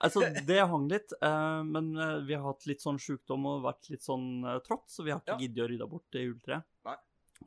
altså, 0.00 0.22
det 0.46 0.60
hang 0.70 0.86
litt, 0.90 1.12
eh, 1.20 1.62
men 1.66 1.90
eh, 1.98 2.16
vi 2.28 2.36
har 2.38 2.46
hatt 2.46 2.66
litt 2.70 2.84
sånn 2.84 3.00
sjukdom 3.02 3.46
og 3.50 3.64
vært 3.66 3.90
litt 3.92 4.06
sånn 4.06 4.28
eh, 4.46 4.58
trått, 4.66 4.86
så 4.92 5.04
vi 5.06 5.12
har 5.14 5.20
ikke 5.22 5.34
Ja. 5.36 5.40
giddet 5.42 5.64
å 5.66 5.68
rydde 5.72 5.90
bort 5.90 6.06
det 6.14 6.24
juletreet. 6.28 6.66
Nei. 6.86 6.96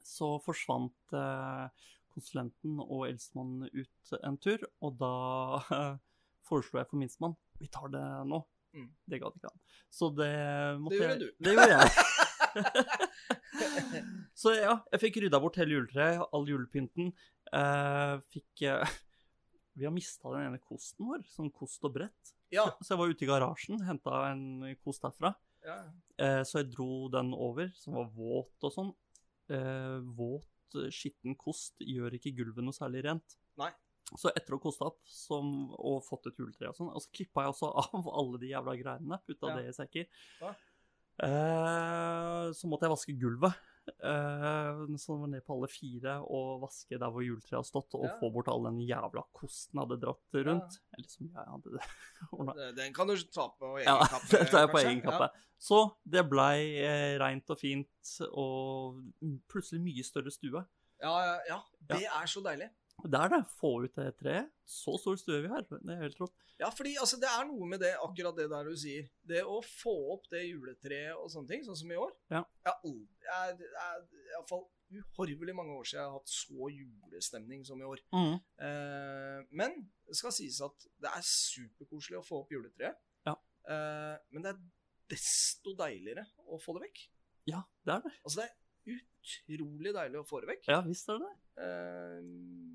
Så 0.05 0.35
forsvant 0.45 1.15
konsulenten 2.13 2.77
og 2.83 3.07
eldstemann 3.07 3.69
ut 3.73 4.11
en 4.21 4.37
tur, 4.37 4.61
og 4.85 4.99
da 4.99 5.13
foreslo 6.45 6.77
jeg 6.79 6.89
for 6.91 6.99
minstemann 7.01 7.33
vi 7.59 7.67
tar 7.67 7.89
det 7.93 8.03
nå. 8.29 8.39
Mm. 8.77 8.89
Det 9.09 9.19
gadd 9.21 9.35
ikke 9.39 9.49
han. 9.49 9.59
Så 9.89 10.09
det 10.15 10.31
måtte 10.79 10.93
Det 10.93 10.99
gjorde 10.99 11.13
jeg- 11.13 11.19
du. 11.19 11.29
Det 11.43 11.53
gjorde 11.55 11.71
jeg. 11.73 11.89
Så 14.39 14.53
ja, 14.55 14.75
jeg 14.93 15.01
fikk 15.03 15.17
rydda 15.23 15.39
bort 15.43 15.57
hele 15.59 15.75
juletreet, 15.77 16.21
all 16.33 16.47
julepynten. 16.47 17.11
Eh, 17.53 18.13
fikk 18.33 18.63
eh, 18.69 18.93
Vi 19.79 19.85
har 19.87 19.93
mista 19.95 20.31
den 20.33 20.47
ene 20.49 20.59
kosten 20.61 21.07
vår, 21.09 21.23
sånn 21.33 21.51
kost 21.55 21.83
og 21.87 21.93
brett. 21.97 22.33
Ja. 22.53 22.65
Så 22.81 22.93
jeg 22.95 23.01
var 23.01 23.11
ute 23.11 23.25
i 23.25 23.29
garasjen, 23.29 23.81
henta 23.85 24.23
en 24.31 24.45
kost 24.83 25.03
derfra. 25.05 25.33
ja. 25.65 25.79
Eh, 26.19 26.41
så 26.43 26.59
jeg 26.61 26.71
dro 26.73 27.07
den 27.13 27.29
over, 27.33 27.69
som 27.79 27.93
var 27.95 28.09
våt 28.11 28.65
og 28.67 28.73
sånn. 28.75 28.89
Eh, 29.49 29.99
våt, 30.17 30.47
skitten 30.93 31.33
kost 31.39 31.79
gjør 31.81 32.13
ikke 32.17 32.33
gulvet 32.37 32.63
noe 32.65 32.75
særlig 32.75 33.05
rent. 33.05 33.37
Nei. 33.57 33.69
Så 34.17 34.31
etter 34.35 34.53
å 34.53 34.57
ha 34.57 34.63
kosta 34.63 34.85
opp 34.89 34.99
som, 35.05 35.69
og 35.77 35.99
fått 36.03 36.27
et 36.31 36.37
juletre 36.39 36.69
og 36.71 36.75
sånn, 36.75 36.89
og 36.89 37.01
så 37.03 37.11
klippa 37.13 37.43
jeg 37.45 37.53
også 37.53 37.69
av 37.83 38.07
alle 38.09 38.39
de 38.41 38.47
jævla 38.53 38.73
greiene, 38.79 39.19
putta 39.27 39.51
Ja. 39.51 39.55
det 39.59 39.67
i 39.69 39.75
sekker. 39.77 40.07
Ja. 40.41 40.53
Eh, 41.29 42.45
så 42.55 42.69
måtte 42.71 42.87
jeg 42.87 42.93
vaske 42.95 43.15
gulvet. 43.19 43.57
Eh, 43.89 44.81
så 45.01 45.15
var 45.17 45.27
ned 45.31 45.43
på 45.47 45.55
alle 45.57 45.67
fire 45.71 46.13
og 46.29 46.61
vaske 46.63 46.97
der 47.01 47.09
hvor 47.11 47.25
juletreet 47.25 47.57
har 47.59 47.67
stått, 47.67 47.93
og 47.97 48.05
Ja. 48.07 48.15
få 48.21 48.29
bort 48.31 48.47
all 48.47 48.63
den 48.69 48.79
jævla 48.85 49.23
kosten 49.33 49.79
hadde 49.81 49.99
dratt 49.99 50.39
rundt. 50.45 50.79
Eller 50.95 51.09
som 51.09 51.27
jeg 51.27 51.45
hadde 51.45 51.83
ordna. 52.31 52.53
Det- 52.53 52.75
Den 52.75 52.93
kan 52.93 53.07
du 53.07 53.15
ta 53.17 53.49
på 53.49 53.75
egen 53.79 53.87
Ja, 53.87 53.99
kappe. 54.05 54.29
det 54.39 54.49
tar 54.51 54.59
jeg 54.65 54.69
på 54.73 54.79
egen 54.83 55.01
kappe. 55.01 55.29
Så 55.59 55.79
det 56.07 56.23
blei 56.29 56.77
eh, 56.79 57.17
reint 57.19 57.49
og 57.49 57.59
fint, 57.59 57.89
og 58.31 59.01
plutselig 59.51 59.81
mye 59.83 60.03
større 60.05 60.31
stue. 60.31 60.65
Ja, 61.01 61.13
ja, 61.25 61.39
ja. 61.49 61.61
Det 61.81 62.05
er 62.05 62.25
så 62.27 62.41
deilig. 62.43 62.69
Det 63.05 63.19
er 63.19 63.31
det. 63.33 63.41
Få 63.59 63.71
ut 63.85 63.95
det 63.95 64.09
treet. 64.19 64.49
Så 64.69 64.95
stor 65.01 65.17
stue 65.19 65.41
vi 65.45 65.51
har. 65.51 65.65
Det 65.69 65.93
er 65.93 66.01
helt 66.03 66.19
rått. 66.21 66.35
Ja, 66.59 66.69
fordi 66.75 66.95
altså, 66.99 67.19
det 67.21 67.29
er 67.31 67.45
noe 67.47 67.67
med 67.71 67.79
det, 67.83 67.93
akkurat 68.03 68.35
det 68.35 68.49
der 68.51 68.67
du 68.67 68.75
sier. 68.77 69.07
Det 69.25 69.45
å 69.47 69.61
få 69.63 69.93
opp 70.15 70.27
det 70.33 70.43
juletreet 70.49 71.15
og 71.15 71.29
sånne 71.31 71.53
ting, 71.53 71.63
sånn 71.67 71.79
som 71.79 71.93
i 71.93 71.99
år. 71.99 72.11
Ja. 72.33 72.43
Jeg 72.67 72.95
jeg, 73.29 73.69
jeg, 73.77 74.25
iallfall 74.33 74.65
uhorvelig 74.89 75.55
mange 75.55 75.75
år 75.77 75.85
siden 75.85 76.01
jeg 76.01 76.09
har 76.09 76.17
hatt 76.17 76.33
så 76.33 76.69
julestemning 76.73 77.65
som 77.67 77.81
i 77.81 77.87
år. 77.87 78.01
Mm. 78.15 78.35
Eh, 78.65 79.39
men 79.61 79.77
det 80.07 80.17
skal 80.17 80.33
sies 80.35 80.59
at 80.65 80.87
det 81.01 81.11
er 81.11 81.25
superkoselig 81.29 82.19
å 82.19 82.25
få 82.25 82.41
opp 82.43 82.53
juletreet. 82.53 82.97
Ja. 83.29 83.35
Eh, 83.69 84.15
men 84.33 84.45
det 84.45 84.53
er 84.53 84.63
desto 85.09 85.75
deiligere 85.77 86.25
å 86.49 86.59
få 86.61 86.77
det 86.77 86.87
vekk. 86.87 87.05
Ja, 87.49 87.63
det 87.85 87.95
er 87.95 88.03
det. 88.07 88.15
Altså, 88.23 88.41
det 88.41 88.49
er 88.49 88.99
utrolig 88.99 89.93
deilig 89.95 90.21
å 90.21 90.27
få 90.27 90.41
det 90.43 90.51
vekk. 90.55 90.67
Ja, 90.71 90.81
visst 90.85 91.09
er 91.09 91.21
det 91.21 91.29
det. 91.29 91.37
Eh, 91.65 92.68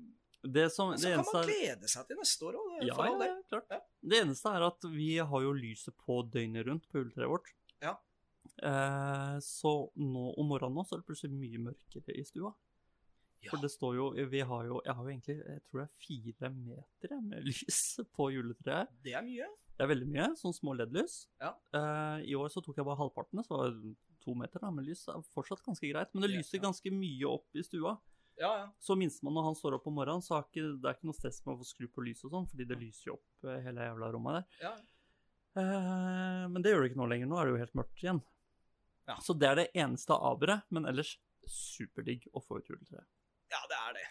Det, 0.45 0.69
som, 0.69 0.91
det 0.93 1.01
så 1.01 1.11
kan 1.15 1.25
man 1.31 1.47
glede 1.49 1.89
seg 1.89 2.09
til 2.09 2.19
neste 2.19 2.45
år 2.45 2.57
òg, 2.59 2.73
ja, 2.85 2.95
for 2.95 3.07
all 3.07 3.15
ja, 3.15 3.21
del. 3.23 3.31
ja, 3.31 3.47
klart. 3.49 3.71
Ja. 3.73 3.79
Det 4.13 4.19
eneste 4.21 4.51
er 4.53 4.65
at 4.67 4.87
vi 4.93 5.09
har 5.31 5.45
jo 5.45 5.53
lyset 5.57 5.95
på 6.05 6.19
døgnet 6.33 6.67
rundt 6.67 6.85
på 6.91 7.01
juletreet 7.01 7.31
vårt. 7.31 7.49
Ja. 7.81 7.95
Eh, 8.61 9.35
så 9.41 9.73
nå 9.99 10.27
om 10.37 10.47
morgenen 10.51 10.77
nå 10.77 10.85
så 10.85 10.95
er 10.95 11.01
det 11.01 11.09
plutselig 11.09 11.33
mye 11.33 11.63
mørkere 11.71 12.15
i 12.15 12.23
stua. 12.27 12.53
Ja. 13.45 13.51
For 13.51 13.61
det 13.61 13.69
står 13.69 13.97
jo 13.97 14.05
Vi 14.31 14.39
har 14.41 14.61
jo 14.65 14.79
Jeg 14.81 14.93
har 14.97 15.03
jo 15.03 15.11
egentlig 15.11 15.35
Jeg 15.35 15.59
tror 15.67 15.81
det 15.81 15.83
er 15.83 15.97
fire 16.01 16.49
meter 16.49 17.11
med 17.21 17.43
lys 17.49 17.81
på 18.15 18.29
juletreet. 18.33 18.89
Det 19.05 19.13
er 19.13 19.25
mye. 19.25 19.49
Det 19.75 19.83
er 19.83 19.91
veldig 19.91 20.07
mye. 20.09 20.31
Sånn 20.39 20.55
små 20.55 20.73
LED-lys. 20.77 21.19
Ja. 21.43 21.51
Eh, 21.75 22.25
I 22.31 22.35
år 22.39 22.49
så 22.53 22.63
tok 22.63 22.79
jeg 22.79 22.87
bare 22.87 23.01
halvparten, 23.01 23.43
så 23.43 23.57
var 23.57 23.73
det 23.75 23.95
to 24.23 24.33
meter 24.39 24.63
da, 24.63 24.71
med 24.73 24.87
lys. 24.87 25.03
Det 25.05 25.13
er 25.13 25.25
fortsatt 25.35 25.63
ganske 25.65 25.89
greit. 25.91 26.13
Men 26.15 26.25
det 26.25 26.31
lyser 26.31 26.63
ganske 26.63 26.93
mye 26.95 27.27
opp 27.29 27.59
i 27.59 27.65
stua. 27.65 27.97
Ja, 28.35 28.49
ja. 28.59 28.65
Så 28.83 28.97
minstemann 28.99 29.37
når 29.37 29.45
han 29.49 29.55
står 29.55 29.77
opp 29.77 29.85
om 29.87 29.95
morgenen, 29.95 30.23
så 30.23 30.35
er 30.37 30.47
ikke, 30.47 30.65
det 30.81 30.89
er 30.89 30.97
ikke 30.97 31.07
noe 31.07 31.17
stress 31.17 31.39
med 31.45 31.53
å 31.53 31.59
få 31.61 31.67
skru 31.69 31.87
på 31.87 32.03
lyset 32.03 32.27
og 32.27 32.33
sånn, 32.35 32.49
fordi 32.51 32.67
det 32.67 32.77
lyser 32.81 33.11
jo 33.11 33.15
opp 33.15 33.47
eh, 33.47 33.61
hele 33.63 33.87
jævla 33.87 34.11
rommet 34.15 34.39
der. 34.39 34.67
ja. 34.67 34.75
Eh, 35.55 36.41
men 36.51 36.59
det 36.59 36.73
gjør 36.73 36.83
det 36.83 36.89
ikke 36.91 36.99
nå 36.99 37.05
lenger. 37.07 37.29
Nå 37.31 37.37
er 37.39 37.47
det 37.47 37.53
jo 37.53 37.61
helt 37.61 37.77
mørkt 37.79 38.01
igjen. 38.03 38.19
Ja. 39.07 39.15
Så 39.23 39.35
det 39.37 39.47
er 39.47 39.59
det 39.61 39.69
eneste 39.77 40.17
aberet, 40.17 40.65
men 40.73 40.87
ellers 40.89 41.13
superdigg 41.47 42.25
å 42.33 42.41
få 42.43 42.59
ut 42.59 42.71
juletreet. 42.71 43.05
Ja, 43.53 43.61
det 43.71 43.77
er 43.79 43.95
det. 43.95 44.05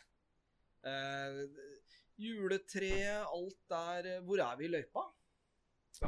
Eh, 0.89 1.85
juletre, 2.21 2.91
alt 3.27 3.61
der 3.73 4.09
Hvor 4.25 4.41
er 4.45 4.57
vi 4.61 4.69
i 4.69 4.73
løypa? 4.73 5.05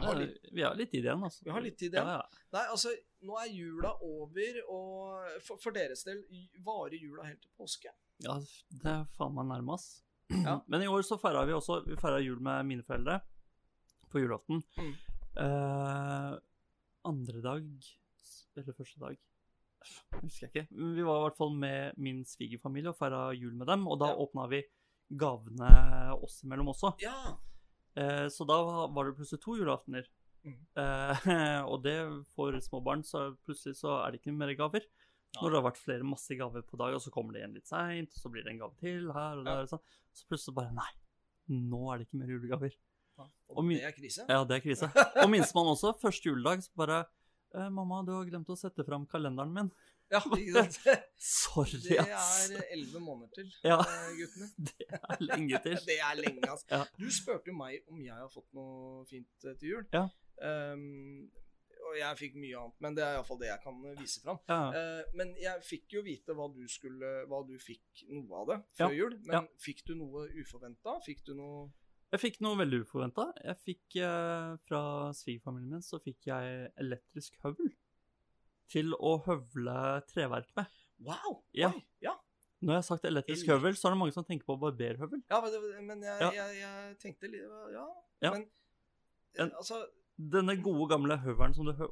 Vi 0.00 0.06
har 0.06 0.16
litt, 0.20 0.38
Vi 0.52 0.62
har 0.62 0.74
litt 0.78 0.90
tid 0.90 1.04
igjen, 1.04 1.22
altså. 1.24 1.44
vi 1.44 1.50
har 1.54 1.60
litt 1.64 1.78
tid 1.78 1.94
igjen. 1.94 2.06
Ja, 2.06 2.16
ja. 2.22 2.44
Nei, 2.56 2.64
altså, 2.72 2.92
nå 3.26 3.38
er 3.42 3.50
jula 3.52 3.92
over, 4.04 4.58
og 4.68 5.40
for, 5.46 5.56
for 5.62 5.76
deres 5.76 6.04
del 6.06 6.20
varer 6.64 6.98
jula 7.00 7.24
helt 7.28 7.40
til 7.42 7.50
påske. 7.58 7.92
Ja, 8.24 8.38
det 8.82 8.90
er 8.92 9.04
faen 9.16 9.34
meg 9.36 9.46
nærmest. 9.50 10.02
Ja. 10.32 10.60
Men 10.70 10.82
i 10.82 10.88
år 10.90 11.02
så 11.06 11.18
feira 11.22 11.44
vi 11.46 11.52
også 11.54 11.84
Vi 11.86 11.94
feira 12.00 12.18
jul 12.18 12.40
med 12.42 12.64
mine 12.66 12.82
foreldre 12.82 13.20
på 14.10 14.18
julaften. 14.24 14.62
Mm. 14.80 14.94
Eh, 15.38 16.32
andre 17.06 17.42
dag 17.44 17.62
Eller 18.56 18.74
første 18.74 18.98
dag 19.04 19.16
Husker 20.22 20.48
jeg 20.48 20.50
ikke. 20.50 20.64
Vi 20.96 21.04
var 21.06 21.20
i 21.20 21.24
hvert 21.28 21.36
fall 21.38 21.52
med 21.54 21.98
min 22.02 22.24
svigerfamilie 22.26 22.90
og 22.90 22.96
feira 22.98 23.28
jul 23.38 23.52
med 23.54 23.68
dem. 23.70 23.84
Og 23.86 24.00
da 24.00 24.08
Ja. 24.10 24.16
åpna 24.24 24.48
vi 24.50 24.62
gavene 25.14 25.68
oss 26.16 26.40
imellom 26.42 26.72
også. 26.72 26.90
Ja. 27.04 27.36
Eh, 27.96 28.26
så 28.32 28.44
da 28.48 28.56
var 28.92 29.08
det 29.08 29.16
plutselig 29.18 29.40
to 29.42 29.56
julaftener. 29.58 30.06
Mm. 30.46 30.58
Eh, 30.78 31.26
og 31.72 31.82
det 31.82 31.96
for 32.36 32.54
små 32.62 32.82
barn, 32.84 33.02
så 33.06 33.30
plutselig 33.46 33.78
så 33.80 33.96
er 34.04 34.12
det 34.14 34.20
ikke 34.22 34.34
mer 34.36 34.52
gaver. 34.58 34.84
Ja. 35.34 35.40
Når 35.42 35.50
det 35.52 35.58
har 35.60 35.66
vært 35.70 35.80
flere 35.82 36.06
masse 36.06 36.36
gaver 36.38 36.62
på 36.64 36.78
dag, 36.80 36.94
og 36.96 37.02
så 37.02 37.10
kommer 37.12 37.34
det 37.34 37.42
igjen 37.42 37.56
litt 37.58 37.68
seint, 37.68 38.12
og 38.14 38.20
så 38.22 38.30
blir 38.32 38.44
det 38.46 38.54
en 38.54 38.60
gave 38.62 38.76
til 38.80 39.10
her 39.12 39.40
og 39.40 39.44
der, 39.48 39.58
Ja. 39.58 39.64
og 39.66 39.72
sånn. 39.74 39.82
så 40.16 40.28
plutselig 40.30 40.54
bare 40.56 40.72
Nei, 40.76 40.92
nå 41.50 41.80
er 41.92 41.98
det 41.98 42.06
ikke 42.06 42.20
mer 42.22 42.30
julegaver. 42.32 42.76
Og, 43.18 43.28
Og 43.56 43.64
min- 43.64 43.78
det 43.80 43.88
er 43.88 43.92
krise. 43.96 44.24
Ja, 44.28 44.44
det 44.44 44.56
er 44.58 44.60
krise. 44.64 44.88
Og 45.24 45.30
minstemann 45.32 45.72
også. 45.72 45.94
Første 46.00 46.28
juledag 46.30 46.62
så 46.62 46.70
bare 46.76 47.06
eh, 47.54 47.68
'Mamma, 47.72 48.04
du 48.04 48.12
har 48.12 48.24
glemt 48.28 48.48
å 48.52 48.56
sette 48.56 48.84
fram 48.84 49.06
kalenderen 49.06 49.52
min.' 49.52 49.70
Ja, 50.12 50.20
ikke 50.38 50.52
sant? 50.62 50.76
Sorry, 51.18 51.78
Det 51.82 51.96
er 51.98 52.66
elleve 52.72 53.00
måneder 53.02 53.32
til, 53.34 53.48
Ja. 53.64 53.78
eh, 53.80 54.12
guttene. 54.20 54.50
Det 54.68 54.86
er 54.92 55.24
lenge 55.24 55.58
til. 55.64 55.78
Det 55.90 55.96
er 55.98 56.20
lenge, 56.20 56.44
altså. 56.50 56.66
Ja. 56.70 56.84
Du 56.98 57.08
spurte 57.10 57.50
jo 57.50 57.56
meg 57.58 57.80
om 57.90 58.02
jeg 58.04 58.14
har 58.14 58.28
fått 58.30 58.46
noe 58.54 59.02
fint 59.10 59.46
eh, 59.50 59.56
til 59.58 59.68
jul. 59.76 59.88
Ja. 59.96 60.04
Um, 60.42 61.30
og 61.86 61.94
jeg 61.98 62.18
fikk 62.18 62.34
mye 62.42 62.58
annet, 62.58 62.76
men 62.82 62.96
det 62.96 63.02
er 63.06 63.14
iallfall 63.16 63.38
det 63.40 63.48
jeg 63.48 63.60
kan 63.62 63.76
eh, 63.86 63.96
vise 64.00 64.22
fram. 64.24 64.38
Ja. 64.50 64.60
Uh, 64.74 65.16
men 65.18 65.32
jeg 65.40 65.62
fikk 65.66 65.96
jo 65.96 66.02
vite 66.06 66.34
hva 66.34 66.46
du 66.54 66.62
skulle 66.70 67.10
Hva 67.30 67.40
du 67.46 67.54
fikk 67.62 68.04
noe 68.10 68.40
av 68.42 68.46
det 68.50 68.58
før 68.78 68.90
Ja. 68.90 68.96
jul. 69.00 69.18
Men 69.24 69.36
Ja. 69.38 69.42
fikk 69.62 69.84
du 69.86 69.94
noe 69.98 70.26
uforventa? 70.42 70.96
Fikk 71.06 71.24
du 71.26 71.34
noe 71.38 71.66
Jeg 72.12 72.20
fikk 72.22 72.40
noe 72.46 72.58
veldig 72.58 72.84
uforventa. 72.86 73.32
Jeg 73.42 73.56
fikk 73.66 73.96
fra 74.68 74.82
svigerfamilien 75.18 75.70
min 75.74 75.82
så 75.82 75.98
fikk 76.02 76.28
jeg 76.30 76.70
elektrisk 76.78 77.34
høvel 77.42 77.72
til 78.72 78.92
å 78.98 79.16
høvle 79.26 80.02
treverk 80.10 80.48
med. 80.56 80.66
Wow! 81.06 81.42
Ja. 81.54 81.68
Oi, 81.74 81.84
ja. 82.02 82.14
Når 82.62 82.72
jeg 82.72 82.80
har 82.80 82.86
sagt 82.88 83.04
elektrisk 83.04 83.46
høvel, 83.52 83.76
så 83.76 83.88
er 83.88 83.94
det 83.94 83.98
mange 84.00 84.14
som 84.16 84.24
tenker 84.24 84.46
på 84.48 84.56
barberhøvel. 84.58 85.20
ja 85.30 85.40
men, 85.44 85.86
men 85.86 86.02
jeg, 86.02 86.20
Ja. 86.22 86.30
jeg, 86.32 86.56
jeg 86.62 86.98
tenkte 87.02 87.30
Ja. 87.72 87.86
Ja. 88.22 88.30
Men 88.32 88.42
eh, 88.42 89.44
En- 89.44 89.52
altså 89.52 89.82
Denne 90.18 90.56
gode, 90.62 90.88
gamle 90.88 91.18
høvelen 91.20 91.54
som 91.54 91.66
du 91.66 91.72
hø 91.76 91.88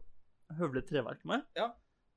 høvler 0.56 0.80
treverk 0.88 1.24
med, 1.24 1.42
Ja. 1.56 1.74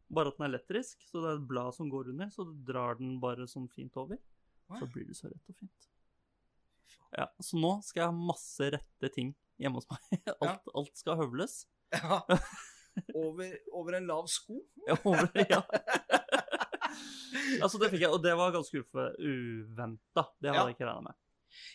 bare 0.10 0.28
at 0.32 0.38
den 0.38 0.46
er 0.46 0.50
elektrisk, 0.58 1.02
så 1.12 1.20
det 1.22 1.30
er 1.34 1.36
et 1.42 1.48
blad 1.48 1.74
som 1.76 1.90
går 1.90 2.08
under, 2.10 2.28
så 2.32 2.46
du 2.46 2.54
drar 2.72 2.96
den 2.98 3.20
bare 3.20 3.44
sånn 3.48 3.68
fint 3.70 3.92
over. 3.98 4.18
Hva? 4.70 4.80
Så 4.80 4.88
blir 4.94 5.06
det 5.08 5.16
så 5.18 5.28
rett 5.28 5.50
og 5.50 5.56
fint. 5.60 5.88
Ja, 7.18 7.28
Så 7.42 7.60
nå 7.60 7.84
skal 7.84 8.02
jeg 8.02 8.10
ha 8.12 8.16
masse 8.32 8.72
rette 8.72 9.12
ting 9.14 9.36
hjemme 9.60 9.76
hos 9.82 9.88
meg. 9.90 10.00
Alt, 10.42 10.64
alt 10.74 10.96
skal 10.98 11.18
høvles. 11.18 11.66
ja. 11.94 12.22
Over, 13.16 13.54
over 13.74 13.98
en 13.98 14.08
lav 14.10 14.28
sko? 14.32 14.60
Ja, 14.88 14.96
over, 15.04 15.30
ja. 15.50 15.62
altså, 17.62 17.80
det 17.82 17.90
fikk 17.94 18.04
jeg, 18.06 18.12
og 18.14 18.22
det 18.24 18.34
var 18.40 18.54
ganske 18.56 18.84
uventa. 18.84 20.24
Det 20.42 20.52
hadde 20.52 20.54
Ja. 20.56 20.66
jeg 20.68 20.76
ikke 20.78 20.88
regna 20.90 21.02
med. 21.10 21.16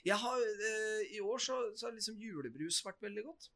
Jeg 0.06 0.16
har, 0.22 0.38
eh, 0.38 1.16
I 1.16 1.20
år 1.20 1.38
så, 1.42 1.58
så 1.76 1.86
har 1.88 1.92
liksom 1.96 2.18
julebrus 2.20 2.82
vært 2.86 3.00
veldig 3.02 3.24
godt. 3.26 3.48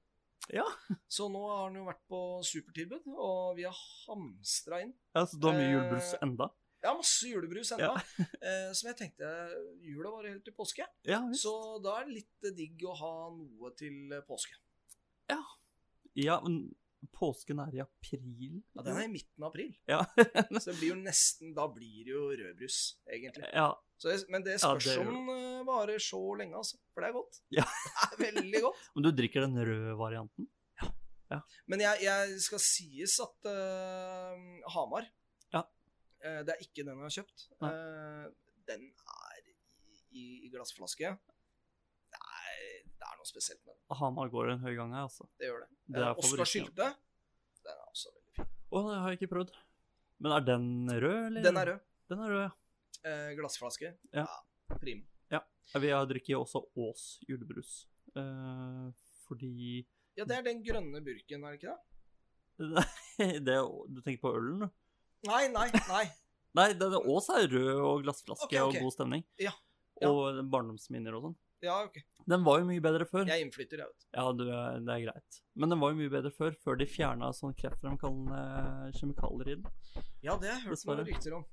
Ja. 0.53 0.65
Så 1.11 1.27
nå 1.33 1.43
har 1.51 1.71
den 1.71 1.81
jo 1.81 1.87
vært 1.89 2.03
på 2.11 2.21
supertilbud, 2.47 3.07
og 3.17 3.57
vi 3.59 3.65
har 3.67 3.75
hamstra 4.07 4.83
inn. 4.85 4.95
Ja, 5.15 5.25
Så 5.27 5.39
du 5.41 5.47
har 5.49 5.55
mye 5.59 5.67
Eh, 5.67 5.75
julebrus 5.75 6.15
enda? 6.23 6.51
Ja, 6.85 6.93
masse 6.95 7.27
julebrus 7.27 7.73
ennå. 7.75 7.95
eh, 8.47 8.73
som 8.77 8.87
jeg 8.93 8.97
tenkte 9.01 9.27
Jula 9.83 10.11
var 10.13 10.29
helt 10.29 10.45
til 10.45 10.55
påske. 10.55 10.87
Ja. 11.09 11.19
Så 11.35 11.83
da 11.83 11.97
er 12.01 12.07
det 12.07 12.15
litt 12.21 12.57
digg 12.57 12.85
å 12.87 12.95
ha 12.95 13.13
noe 13.35 13.73
til 13.75 14.13
påske. 14.29 14.55
Ja. 15.33 15.41
Ja, 16.15 16.41
men 16.45 16.75
påsken 17.13 17.61
er 17.63 17.75
i 17.75 17.81
april. 17.85 18.63
Ja, 18.75 18.83
Den 18.87 18.97
er 18.97 19.05
i 19.07 19.13
midten 19.13 19.45
av 19.45 19.51
april. 19.53 19.73
Ja. 19.91 20.03
Så 20.63 20.71
det 20.73 20.79
blir 20.81 20.93
jo 20.95 20.99
nesten 21.01 21.55
Da 21.57 21.67
blir 21.73 22.05
det 22.07 22.15
jo 22.15 22.25
rødbrus, 22.43 22.79
egentlig. 23.11 23.49
ja. 23.53 23.71
Så, 23.97 24.13
men 24.29 24.45
det 24.45 24.59
Ja, 24.59 24.75
spørs 24.75 24.85
det 24.91 24.99
om 25.09 25.31
eh, 25.33 25.63
varer 25.65 26.03
så 26.05 26.19
lenge, 26.37 26.59
altså. 26.59 26.77
For 26.93 27.01
det 27.01 27.09
er 27.09 27.15
godt. 27.17 27.39
Ja. 27.57 27.65
Det 28.19 28.27
er 28.29 28.35
veldig 28.37 28.61
godt. 28.67 28.83
Men 28.97 29.07
du 29.07 29.11
drikker 29.17 29.47
den 29.47 29.57
røde 29.57 29.95
varianten? 29.97 30.51
Men 31.67 31.81
jeg, 31.83 32.05
jeg 32.05 32.37
skal 32.45 32.61
sies 32.63 33.17
at 33.25 33.49
uh, 33.51 34.37
Hamar 34.77 35.09
Ja. 35.51 35.65
Uh, 36.23 36.43
Det 36.47 36.53
er 36.55 36.61
ikke 36.63 36.85
den 36.87 36.93
jeg 36.93 37.09
har 37.09 37.15
kjøpt. 37.17 37.47
Eh, 37.67 38.27
den 38.69 38.85
er 38.93 39.41
i, 40.15 40.27
i 40.47 40.51
glassflaske. 40.53 41.11
Det 42.15 42.21
er, 42.21 42.61
det 42.87 43.09
er 43.11 43.16
noe 43.27 43.33
spesielt 43.33 43.63
med 43.67 43.75
den. 43.75 43.97
Hamar 43.99 44.31
går 44.31 44.53
en 44.55 44.63
høy 44.63 44.75
gang 44.79 44.95
her, 44.95 45.07
altså. 45.09 45.27
Det 45.41 45.51
gjør 45.51 45.65
det. 45.65 45.71
Det 45.87 45.99
er 45.99 46.07
Eh, 46.07 46.21
Oskar 46.23 46.45
favoritten, 46.45 46.95
Den 47.67 47.73
er 47.73 47.89
også 47.91 48.13
veldig 48.13 48.37
fin. 48.37 48.47
Å, 48.71 48.83
det 48.87 49.01
har 49.03 49.11
jeg 49.11 49.19
ikke 49.21 49.33
prøvd. 49.35 49.51
Men 50.23 50.33
er 50.33 50.47
den 50.47 50.69
rød, 50.89 51.19
eller? 51.27 51.43
Den 51.43 51.61
er 51.61 51.67
rød. 51.73 51.81
Den 52.09 52.23
er 52.23 52.33
rød, 52.33 52.45
ja. 52.47 52.53
Eh, 53.11 53.35
glassflaske. 53.39 53.93
Ja. 54.15 54.27
Prim. 54.81 55.03
Ja, 55.31 55.43
Vi 55.75 55.91
har 55.91 56.07
drukket 56.07 56.39
også 56.39 56.63
Ås 56.77 57.21
julebrus. 57.29 57.87
Eh, 58.15 58.91
fordi 59.27 59.87
Ja, 60.17 60.25
det 60.25 60.39
er 60.39 60.43
den 60.43 60.63
grønne 60.65 61.03
burken, 61.05 61.45
er 61.45 61.57
det 61.57 61.61
ikke 61.61 61.75
det? 61.75 61.83
det, 63.47 63.57
Du 63.93 64.01
tenker 64.01 64.23
på 64.23 64.33
ølen, 64.33 64.65
du? 64.65 64.69
Nei, 65.29 65.49
nei, 65.49 65.69
nei. 65.91 66.07
Nei, 66.57 66.71
det, 66.73 66.87
det, 66.89 67.03
Ås 67.05 67.27
er 67.35 67.51
rød 67.53 67.81
og 67.85 68.05
glassflaske 68.07 68.47
okay, 68.47 68.63
okay. 68.63 68.79
og 68.81 68.87
god 68.87 68.95
stemning. 68.95 69.25
Ja, 69.37 69.53
ja. 70.01 70.09
Og 70.09 70.39
barndomsminner 70.49 71.13
og 71.19 71.27
sånn. 71.27 71.35
Ja, 71.65 71.77
ok. 71.87 71.97
Den 72.29 72.43
var 72.45 72.59
jo 72.61 72.67
mye 72.69 72.83
bedre 72.85 73.07
før. 73.09 73.25
Jeg 73.31 73.45
innflytter, 73.47 73.81
jeg, 73.81 73.89
vet 73.89 74.03
du. 74.03 74.07
Ja, 74.19 74.25
du, 74.35 74.43
det 74.87 74.93
er 74.97 75.03
greit. 75.07 75.39
Men 75.57 75.73
den 75.73 75.81
var 75.81 75.93
jo 75.93 75.99
mye 76.01 76.13
bedre 76.13 76.33
før, 76.35 76.57
før 76.63 76.77
de 76.81 76.87
fjerna 76.91 77.31
sånn 77.35 77.55
kreftfremkallende 77.57 78.91
kjemikalier 78.99 79.53
i 79.53 79.57
den. 79.63 80.05
Ja, 80.27 80.37
det 80.43 80.51
har 80.51 80.59
jeg 80.59 80.67
hørt 80.67 80.85
noen 80.91 81.05
rykter 81.07 81.37
om. 81.39 81.47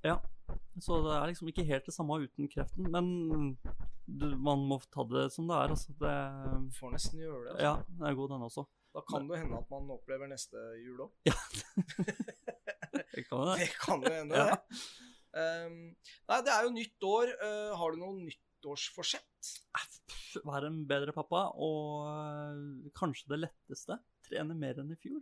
Så 0.82 1.00
det 1.06 1.14
er 1.16 1.30
liksom 1.32 1.52
ikke 1.54 1.66
helt 1.70 1.88
det 1.88 1.96
samme 1.96 2.18
uten 2.26 2.50
kreften. 2.52 2.90
Men 2.92 3.12
du, 4.06 4.28
man 4.36 4.66
må 4.68 4.80
ta 4.92 5.06
det 5.08 5.28
som 5.36 5.48
det 5.48 5.60
er. 5.62 5.76
Altså. 5.78 5.96
Det, 6.02 6.16
Får 6.80 6.96
nesten 6.98 7.22
gjøre 7.24 7.44
det. 7.46 7.54
Altså. 7.54 7.64
ja, 7.70 7.74
den 7.94 8.10
er 8.10 8.20
god, 8.20 8.34
den 8.36 8.48
også. 8.50 8.66
Da 8.94 9.02
kan 9.10 9.30
det 9.30 9.40
hende 9.42 9.58
at 9.62 9.72
man 9.74 9.90
opplever 9.96 10.30
neste 10.30 10.68
jul 10.84 11.08
òg. 11.08 11.16
Det 13.14 13.24
kan 13.30 13.44
det. 13.46 13.56
Det 13.62 13.70
kan 13.78 14.02
jo 14.06 14.10
hende, 14.14 14.38
Ja. 14.38 14.54
det. 14.54 14.80
Um, 15.34 15.78
nei, 16.30 16.38
det 16.46 16.52
er 16.54 16.66
jo 16.66 16.72
nytt 16.76 17.06
år. 17.10 17.32
Uh, 17.42 17.72
har 17.78 17.94
du 17.94 17.98
noe 18.02 18.14
nyttårsforsett? 18.64 19.52
Være 20.46 20.68
en 20.72 20.84
bedre 20.90 21.14
pappa, 21.14 21.44
og 21.62 22.08
øh, 22.10 22.92
kanskje 22.98 23.30
det 23.30 23.40
letteste 23.44 23.98
trene 24.26 24.56
mer 24.58 24.80
enn 24.82 24.92
i 24.92 24.98
fjor. 24.98 25.22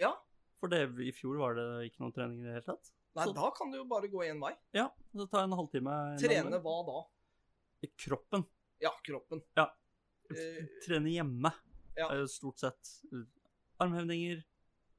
Ja. 0.00 0.10
For 0.58 0.68
det, 0.72 0.80
i 1.04 1.12
fjor 1.14 1.38
var 1.38 1.54
det 1.58 1.66
ikke 1.90 2.02
noen 2.02 2.14
trening 2.16 2.40
i 2.42 2.46
det 2.48 2.54
hele 2.56 2.66
tatt. 2.66 2.90
Nei, 3.14 3.24
Så- 3.28 3.34
da 3.36 3.50
kan 3.54 3.70
du 3.70 3.76
jo 3.78 3.84
bare 3.84 4.08
gå 4.10 4.24
én 4.26 4.40
vei. 4.42 4.54
Ja, 4.74 4.88
så 5.14 5.28
ta 5.30 5.44
en 5.44 5.52
halvtime. 5.54 6.18
Trene 6.18 6.58
hva 6.60 6.76
da? 6.88 7.04
Kroppen. 8.00 8.44
Ja, 8.80 8.90
kroppen. 9.04 9.42
Ja. 9.56 9.68
Eh, 10.30 10.64
Trene 10.86 11.10
hjemme, 11.12 11.52
Ja. 11.96 12.08
eh, 12.10 12.24
stort 12.26 12.58
sett. 12.58 13.04
Armhevninger, 13.78 14.42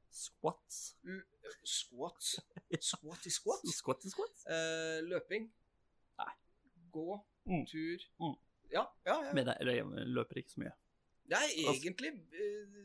squats. 0.09 0.95
Squat. 1.65 2.21
Squat 2.79 3.25
i 3.25 3.29
squat. 3.29 3.65
Squat 3.67 4.05
i 4.05 4.09
squats. 4.13 4.45
Eh, 4.47 5.01
løping. 5.03 5.49
Nei. 6.19 6.31
Gå. 6.93 7.19
Mm. 7.45 7.65
Tur. 7.69 8.05
Mm. 8.21 8.35
Ja, 8.73 8.85
ja, 9.05 9.19
ja. 9.27 9.33
Men 9.37 9.51
jeg, 9.51 9.67
jeg 9.79 10.07
løper 10.15 10.41
ikke 10.41 10.55
så 10.55 10.63
mye. 10.63 10.73
Er 11.29 11.37
Altså- 11.41 11.75
egentlig 11.81 12.11
eh, 12.33 12.81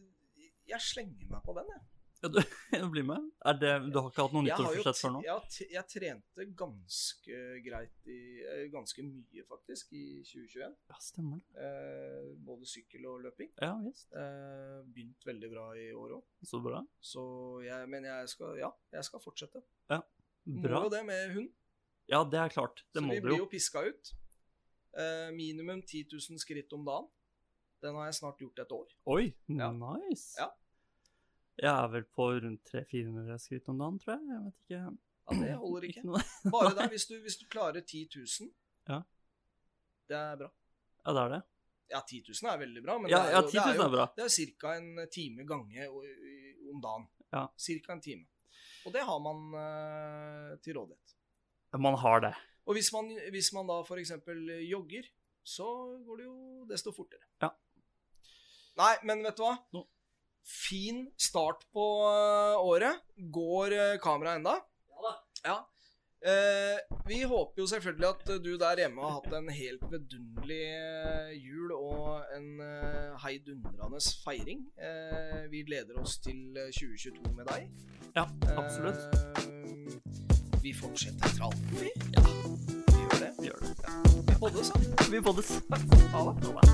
Jeg 0.70 0.80
slenger 0.80 1.26
meg 1.32 1.42
på 1.44 1.54
den, 1.56 1.66
jeg. 1.74 1.86
Ja, 2.20 2.28
du, 2.28 2.36
blir 2.92 3.04
med. 3.08 3.30
Det, 3.60 3.70
du 3.88 3.96
har 3.96 4.10
ikke 4.10 4.24
hatt 4.26 4.34
noe 4.36 4.42
jo 4.44 4.48
nyttårsforsett 4.50 4.98
før 5.00 5.12
nå? 5.14 5.20
jeg, 5.24 5.68
jeg 5.72 5.84
trente 5.88 6.44
ganske 6.60 7.38
greit 7.64 8.10
i 8.12 8.18
eh, 8.44 8.64
Ganske 8.74 9.04
mye, 9.06 9.44
faktisk, 9.48 9.94
i 9.96 10.20
2021. 10.28 10.74
Ja, 10.92 10.98
stemmer 11.00 11.40
det. 11.40 11.64
Eh, 11.64 12.28
både 12.44 12.68
sykkel 12.68 13.06
og 13.08 13.24
løping. 13.24 13.48
Ja 13.56 13.72
visst. 13.86 14.10
Eh, 14.12 14.82
begynt 14.92 15.24
veldig 15.30 15.50
bra 15.54 15.64
i 15.80 15.88
år 15.96 16.18
òg. 16.18 16.26
Så 16.52 16.60
bra. 16.64 16.82
Så 17.00 17.24
jeg 17.64 17.88
Men 17.88 18.04
jeg 18.12 18.28
skal 18.36 18.60
Ja, 18.60 18.70
jeg 18.92 19.08
skal 19.08 19.24
fortsette. 19.24 19.64
Bra. 19.88 20.02
Må 20.44 20.84
jo 20.90 20.92
det 20.92 21.04
med 21.08 21.34
hund. 21.38 21.50
Ja, 22.10 22.20
det 22.28 22.38
er 22.42 22.52
klart. 22.52 22.84
Det 22.92 23.00
så 23.00 23.06
må 23.06 23.16
vi 23.16 23.24
blir 23.24 23.38
jo. 23.38 23.44
jo 23.46 23.50
piska 23.52 23.80
ut. 23.88 24.12
Eh, 24.98 25.30
minimum 25.36 25.82
10 25.86 26.04
000 26.12 26.38
skritt 26.42 26.72
om 26.72 26.84
dagen. 26.84 27.06
Den 27.82 27.94
har 27.94 28.08
jeg 28.10 28.14
snart 28.18 28.40
gjort 28.42 28.58
et 28.58 28.72
år. 28.72 28.88
Oi, 29.06 29.34
Ja. 29.48 29.70
nice. 29.72 30.34
Ja. 30.38 30.48
Jeg 31.60 31.70
er 31.84 31.88
vel 31.92 32.04
på 32.04 32.26
rundt 32.40 32.64
300-400 32.72 33.38
skritt 33.38 33.68
om 33.68 33.78
dagen, 33.78 33.98
tror 34.00 34.16
jeg. 34.16 34.26
Jeg 34.28 34.42
vet 34.44 34.64
ikke. 34.64 34.80
Ja, 35.30 35.38
det 35.44 35.54
holder 35.60 35.86
ikke. 35.88 36.02
Bare 36.54 36.74
der, 36.74 36.88
hvis 36.88 37.06
du, 37.06 37.14
hvis 37.20 37.36
du 37.36 37.46
klarer 37.52 37.80
10 37.80 38.08
000, 38.16 38.50
Ja. 38.88 39.00
det 40.08 40.16
er 40.16 40.36
bra. 40.40 40.50
Ja, 41.06 41.12
det 41.12 41.22
er 41.24 41.28
det. 41.36 41.40
Ja, 41.90 42.00
10 42.06 42.20
000 42.42 42.52
er 42.52 42.58
veldig 42.58 42.82
bra, 42.84 42.98
men 42.98 43.10
Ja, 43.10 43.22
det 43.26 43.32
er 43.34 43.42
jo, 43.42 43.48
10 43.50 43.56
000 43.56 43.78
det 43.78 43.84
er 43.86 43.94
bra. 43.94 44.06
Det 44.16 44.24
er 44.24 44.34
ca. 44.60 44.74
en 44.76 45.08
time 45.12 45.46
gange 45.46 45.88
om 45.90 46.80
dagen. 46.82 47.06
Ja. 47.32 47.46
Cirka 47.58 47.92
en 47.92 48.00
time. 48.04 48.26
Og 48.86 48.92
det 48.94 49.02
har 49.04 49.18
man 49.20 49.40
uh, 49.54 50.58
til 50.64 50.74
rådighet. 50.78 51.16
Man 51.78 51.94
har 51.98 52.20
det. 52.24 52.34
Og 52.66 52.76
hvis 52.76 52.92
man, 52.94 53.08
hvis 53.32 53.52
man 53.56 53.70
da 53.70 53.80
f.eks. 53.84 54.12
jogger, 54.68 55.08
så 55.44 55.66
går 56.06 56.20
det 56.20 56.26
jo 56.28 56.36
desto 56.68 56.92
fortere. 56.94 57.24
Ja. 57.42 57.50
Nei, 58.80 58.94
men 59.08 59.24
vet 59.24 59.38
du 59.38 59.44
hva? 59.44 59.56
No. 59.74 59.86
Fin 60.50 61.04
start 61.20 61.66
på 61.74 61.86
eh, 62.08 62.56
året. 62.64 63.02
Går 63.32 63.74
uh, 63.76 63.98
kameraet 64.02 64.40
enda? 64.40 64.56
Ja 64.90 65.04
da. 65.04 65.12
Ja. 65.44 65.58
Eh, 66.20 66.78
vi 67.06 67.22
håper 67.22 67.62
jo 67.62 67.66
selvfølgelig 67.66 68.08
at 68.08 68.30
eh, 68.30 68.40
du 68.44 68.50
der 68.60 68.82
hjemme 68.82 69.00
har 69.00 69.14
hatt 69.14 69.32
en 69.38 69.48
helt 69.48 69.84
vidunderlig 69.88 70.58
eh, 70.68 71.30
jul 71.40 71.72
og 71.72 72.34
en 72.36 72.60
eh, 72.60 73.14
heidundrende 73.22 74.00
feiring. 74.24 74.66
Eh, 74.76 75.46
vi 75.48 75.64
gleder 75.64 75.96
oss 76.02 76.18
til 76.20 76.58
eh, 76.60 76.68
2022 76.76 77.32
med 77.38 77.48
deg. 77.48 77.70
Ja, 78.18 78.26
absolutt. 78.52 79.00
Eh, 79.16 80.09
vi 80.62 80.74
fortsetter 80.74 81.28
tralten, 81.28 81.76
vi. 81.80 81.90
Ja. 82.12 82.22
Vi 82.86 83.00
gjør 83.00 83.18
det. 83.20 83.30
Vi 83.38 83.44
gjør 83.46 83.56
det. 83.60 83.68
Ja. 83.84 83.90
Vi 84.28 84.34
poddes, 84.40 84.70
da. 84.70 84.80
Vi 85.10 85.20
poddes. 85.20 85.62
Ha 86.12 86.20
det. 86.20 86.22
Ha 86.44 86.60
det. 86.60 86.66